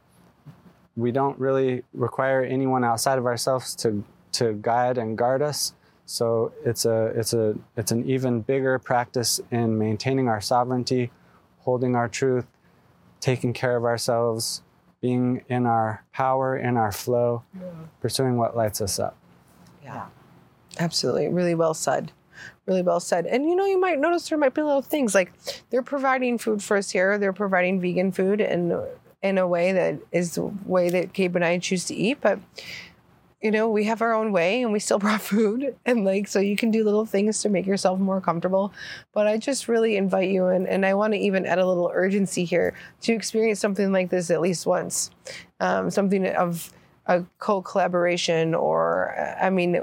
We 0.96 1.12
don't 1.12 1.38
really 1.38 1.82
require 1.92 2.42
anyone 2.42 2.84
outside 2.84 3.18
of 3.18 3.26
ourselves 3.26 3.74
to, 3.76 4.02
to 4.32 4.54
guide 4.54 4.98
and 4.98 5.16
guard 5.16 5.42
us. 5.42 5.74
So 6.06 6.52
it's 6.64 6.84
a 6.84 7.06
it's 7.16 7.32
a 7.34 7.56
it's 7.76 7.90
an 7.90 8.08
even 8.08 8.40
bigger 8.40 8.78
practice 8.78 9.40
in 9.50 9.76
maintaining 9.76 10.28
our 10.28 10.40
sovereignty, 10.40 11.10
holding 11.58 11.96
our 11.96 12.08
truth, 12.08 12.46
taking 13.20 13.52
care 13.52 13.76
of 13.76 13.84
ourselves, 13.84 14.62
being 15.00 15.42
in 15.48 15.66
our 15.66 16.04
power, 16.12 16.56
in 16.56 16.76
our 16.76 16.92
flow, 16.92 17.42
pursuing 18.00 18.36
what 18.36 18.56
lights 18.56 18.80
us 18.80 19.00
up. 19.00 19.16
Yeah. 19.82 20.06
Absolutely. 20.78 21.28
Really 21.28 21.54
well 21.54 21.74
said. 21.74 22.12
Really 22.66 22.82
well 22.82 23.00
said. 23.00 23.26
And 23.26 23.48
you 23.48 23.56
know, 23.56 23.66
you 23.66 23.80
might 23.80 23.98
notice 23.98 24.28
there 24.28 24.38
might 24.38 24.54
be 24.54 24.62
little 24.62 24.82
things 24.82 25.14
like 25.14 25.32
they're 25.70 25.82
providing 25.82 26.38
food 26.38 26.62
for 26.62 26.76
us 26.76 26.90
here. 26.90 27.18
They're 27.18 27.32
providing 27.32 27.80
vegan 27.80 28.12
food 28.12 28.40
in 28.40 28.68
in 29.22 29.38
a 29.38 29.46
way 29.46 29.72
that 29.72 29.98
is 30.12 30.34
the 30.34 30.42
way 30.64 30.90
that 30.90 31.12
Cabe 31.12 31.36
and 31.36 31.44
I 31.44 31.58
choose 31.58 31.84
to 31.86 31.94
eat. 31.94 32.20
But 32.20 32.38
you 33.42 33.50
know, 33.50 33.68
we 33.68 33.84
have 33.84 34.02
our 34.02 34.12
own 34.12 34.32
way 34.32 34.62
and 34.62 34.72
we 34.72 34.80
still 34.80 34.98
brought 35.06 35.20
food. 35.20 35.76
And 35.84 36.04
like, 36.04 36.28
so 36.28 36.40
you 36.40 36.56
can 36.56 36.70
do 36.70 36.84
little 36.84 37.06
things 37.06 37.42
to 37.42 37.48
make 37.48 37.66
yourself 37.66 37.98
more 37.98 38.20
comfortable. 38.20 38.72
But 39.12 39.26
I 39.26 39.38
just 39.38 39.68
really 39.68 39.96
invite 39.96 40.30
you, 40.30 40.46
and, 40.46 40.66
and 40.66 40.84
I 40.84 40.94
want 40.94 41.12
to 41.12 41.18
even 41.18 41.46
add 41.46 41.58
a 41.58 41.66
little 41.66 41.90
urgency 41.94 42.44
here 42.44 42.74
to 43.02 43.12
experience 43.12 43.60
something 43.60 43.92
like 43.92 44.10
this 44.10 44.30
at 44.30 44.40
least 44.40 44.66
once. 44.66 45.10
Um, 45.60 45.90
something 45.90 46.26
of 46.26 46.72
a 47.06 47.24
co 47.38 47.62
collaboration, 47.62 48.54
or, 48.54 49.14
I 49.40 49.50
mean, 49.50 49.80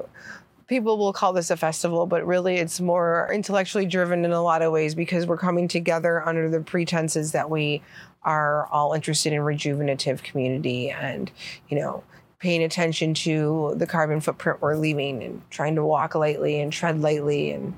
people 0.73 0.97
will 0.97 1.13
call 1.13 1.33
this 1.33 1.51
a 1.51 1.55
festival, 1.55 2.07
but 2.07 2.25
really 2.25 2.55
it's 2.55 2.81
more 2.81 3.29
intellectually 3.31 3.85
driven 3.85 4.25
in 4.25 4.31
a 4.31 4.41
lot 4.41 4.63
of 4.63 4.71
ways 4.71 4.95
because 4.95 5.27
we're 5.27 5.37
coming 5.37 5.67
together 5.67 6.27
under 6.27 6.49
the 6.49 6.59
pretenses 6.61 7.31
that 7.31 7.47
we 7.47 7.79
are 8.23 8.65
all 8.71 8.93
interested 8.93 9.33
in 9.33 9.41
rejuvenative 9.41 10.23
community 10.23 10.89
and, 10.89 11.31
you 11.69 11.77
know, 11.77 12.03
paying 12.39 12.63
attention 12.63 13.13
to 13.13 13.75
the 13.77 13.85
carbon 13.85 14.19
footprint 14.19 14.59
we're 14.63 14.75
leaving 14.75 15.21
and 15.21 15.47
trying 15.51 15.75
to 15.75 15.85
walk 15.85 16.15
lightly 16.15 16.59
and 16.59 16.73
tread 16.73 16.99
lightly 16.99 17.51
and 17.51 17.75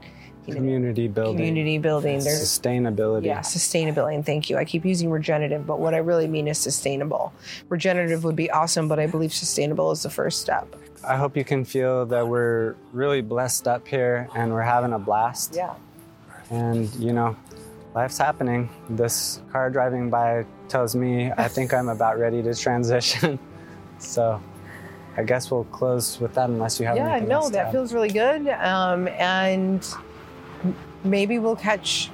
Community 0.53 1.08
building, 1.08 1.38
community 1.38 1.77
building. 1.77 2.19
There's 2.19 2.41
sustainability. 2.41 3.25
yeah, 3.25 3.39
sustainability. 3.39 4.15
And 4.15 4.25
thank 4.25 4.49
you. 4.49 4.58
I 4.58 4.65
keep 4.65 4.86
using 4.86 5.10
regenerative, 5.10 5.65
but 5.65 5.79
what 5.79 5.93
I 5.93 5.97
really 5.97 6.27
mean 6.27 6.47
is 6.47 6.58
sustainable. 6.58 7.34
Regenerative 7.69 8.23
would 8.23 8.36
be 8.36 8.49
awesome, 8.51 8.88
but 8.88 8.99
I 8.99 9.08
believe 9.08 9.34
sustainable 9.34 9.91
is 9.91 10.03
the 10.03 10.10
first 10.10 10.41
step. 10.41 10.67
I 11.08 11.15
hope 11.17 11.36
you 11.38 11.43
can 11.43 11.65
feel 11.65 12.05
that 12.08 12.27
we're 12.27 12.75
really 12.91 13.21
blessed 13.21 13.67
up 13.67 13.88
here 13.88 14.27
and 14.36 14.51
we're 14.51 14.62
having 14.62 14.93
a 14.93 14.99
blast. 14.99 15.53
Yeah. 15.55 15.73
And, 16.49 16.93
you 16.95 17.13
know, 17.13 17.36
life's 17.93 18.17
happening. 18.17 18.69
This 18.89 19.41
car 19.51 19.69
driving 19.69 20.10
by 20.10 20.45
tells 20.67 20.95
me 20.95 21.31
I 21.38 21.47
think 21.47 21.73
I'm 21.73 21.89
about 21.89 22.17
ready 22.19 22.41
to 22.43 22.53
transition. 22.55 23.38
so 23.99 24.41
I 25.17 25.23
guess 25.23 25.49
we'll 25.49 25.63
close 25.65 26.19
with 26.19 26.34
that 26.34 26.49
unless 26.49 26.79
you 26.79 26.86
have 26.88 26.97
Yeah, 26.97 27.12
anything 27.13 27.29
no, 27.29 27.36
else 27.36 27.47
to 27.47 27.53
that 27.53 27.67
add. 27.67 27.71
feels 27.71 27.93
really 27.93 28.10
good. 28.10 28.47
Um, 28.49 29.08
and 29.08 29.88
maybe 31.05 31.39
we'll 31.39 31.55
catch. 31.55 32.09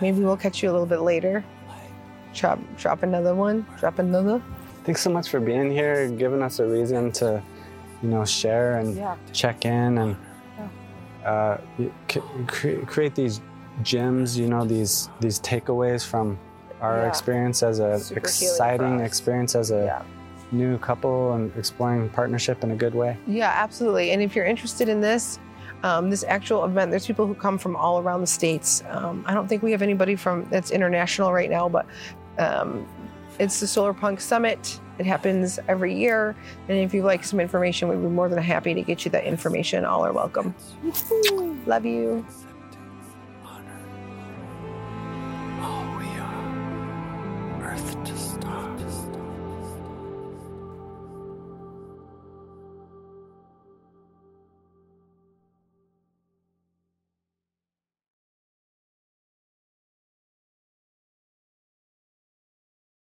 Maybe 0.00 0.20
we'll 0.20 0.36
catch 0.36 0.62
you 0.62 0.70
a 0.70 0.72
little 0.72 0.86
bit 0.86 1.00
later. 1.00 1.42
Drop, 2.34 2.58
drop 2.76 3.02
another 3.02 3.34
one. 3.34 3.66
Drop 3.80 3.98
another. 3.98 4.42
Thanks 4.84 5.00
so 5.00 5.10
much 5.10 5.30
for 5.30 5.40
being 5.40 5.70
here, 5.70 6.08
giving 6.08 6.42
us 6.42 6.58
a 6.58 6.66
reason 6.66 7.10
to, 7.12 7.42
you 8.02 8.08
know, 8.10 8.24
share 8.24 8.78
and 8.78 8.94
Yeah. 8.94 9.16
check 9.32 9.64
in 9.64 9.98
and 9.98 10.16
uh, 11.24 11.56
cre- 12.46 12.84
create 12.86 13.14
these 13.16 13.40
gems. 13.82 14.38
You 14.38 14.48
know, 14.48 14.64
these 14.64 15.08
these 15.18 15.40
takeaways 15.40 16.06
from 16.06 16.38
our 16.80 16.98
Yeah. 16.98 17.08
experience 17.08 17.62
as 17.64 17.80
a 17.80 17.98
Super 17.98 18.18
exciting 18.20 19.00
experience 19.00 19.56
as 19.56 19.70
a 19.72 19.84
Yeah. 19.84 20.02
new 20.52 20.78
couple 20.78 21.32
and 21.32 21.50
exploring 21.56 22.08
partnership 22.10 22.62
in 22.62 22.70
a 22.70 22.76
good 22.76 22.94
way. 22.94 23.16
Yeah, 23.26 23.50
absolutely. 23.56 24.12
And 24.12 24.22
if 24.22 24.36
you're 24.36 24.44
interested 24.44 24.88
in 24.88 25.00
this, 25.00 25.40
um, 25.82 26.10
this 26.10 26.24
actual 26.24 26.64
event, 26.64 26.90
there's 26.90 27.06
people 27.06 27.26
who 27.26 27.34
come 27.34 27.58
from 27.58 27.76
all 27.76 28.00
around 28.00 28.20
the 28.20 28.26
states. 28.26 28.82
Um, 28.90 29.24
I 29.26 29.34
don't 29.34 29.48
think 29.48 29.62
we 29.62 29.72
have 29.72 29.82
anybody 29.82 30.16
from 30.16 30.46
that's 30.50 30.70
international 30.70 31.32
right 31.32 31.50
now, 31.50 31.68
but 31.68 31.86
um, 32.38 32.86
it's 33.38 33.60
the 33.60 33.66
Solar 33.66 33.94
Punk 33.94 34.20
Summit. 34.20 34.80
It 34.98 35.06
happens 35.06 35.58
every 35.68 35.94
year. 35.94 36.34
And 36.68 36.78
if 36.78 36.94
you'd 36.94 37.04
like 37.04 37.22
some 37.24 37.38
information, 37.40 37.88
we'd 37.88 37.96
be 37.96 38.08
more 38.08 38.28
than 38.28 38.42
happy 38.42 38.72
to 38.74 38.82
get 38.82 39.04
you 39.04 39.10
that 39.10 39.24
information. 39.24 39.84
All 39.84 40.04
are 40.04 40.12
welcome. 40.12 40.54
Love 41.66 41.84
you. 41.84 42.24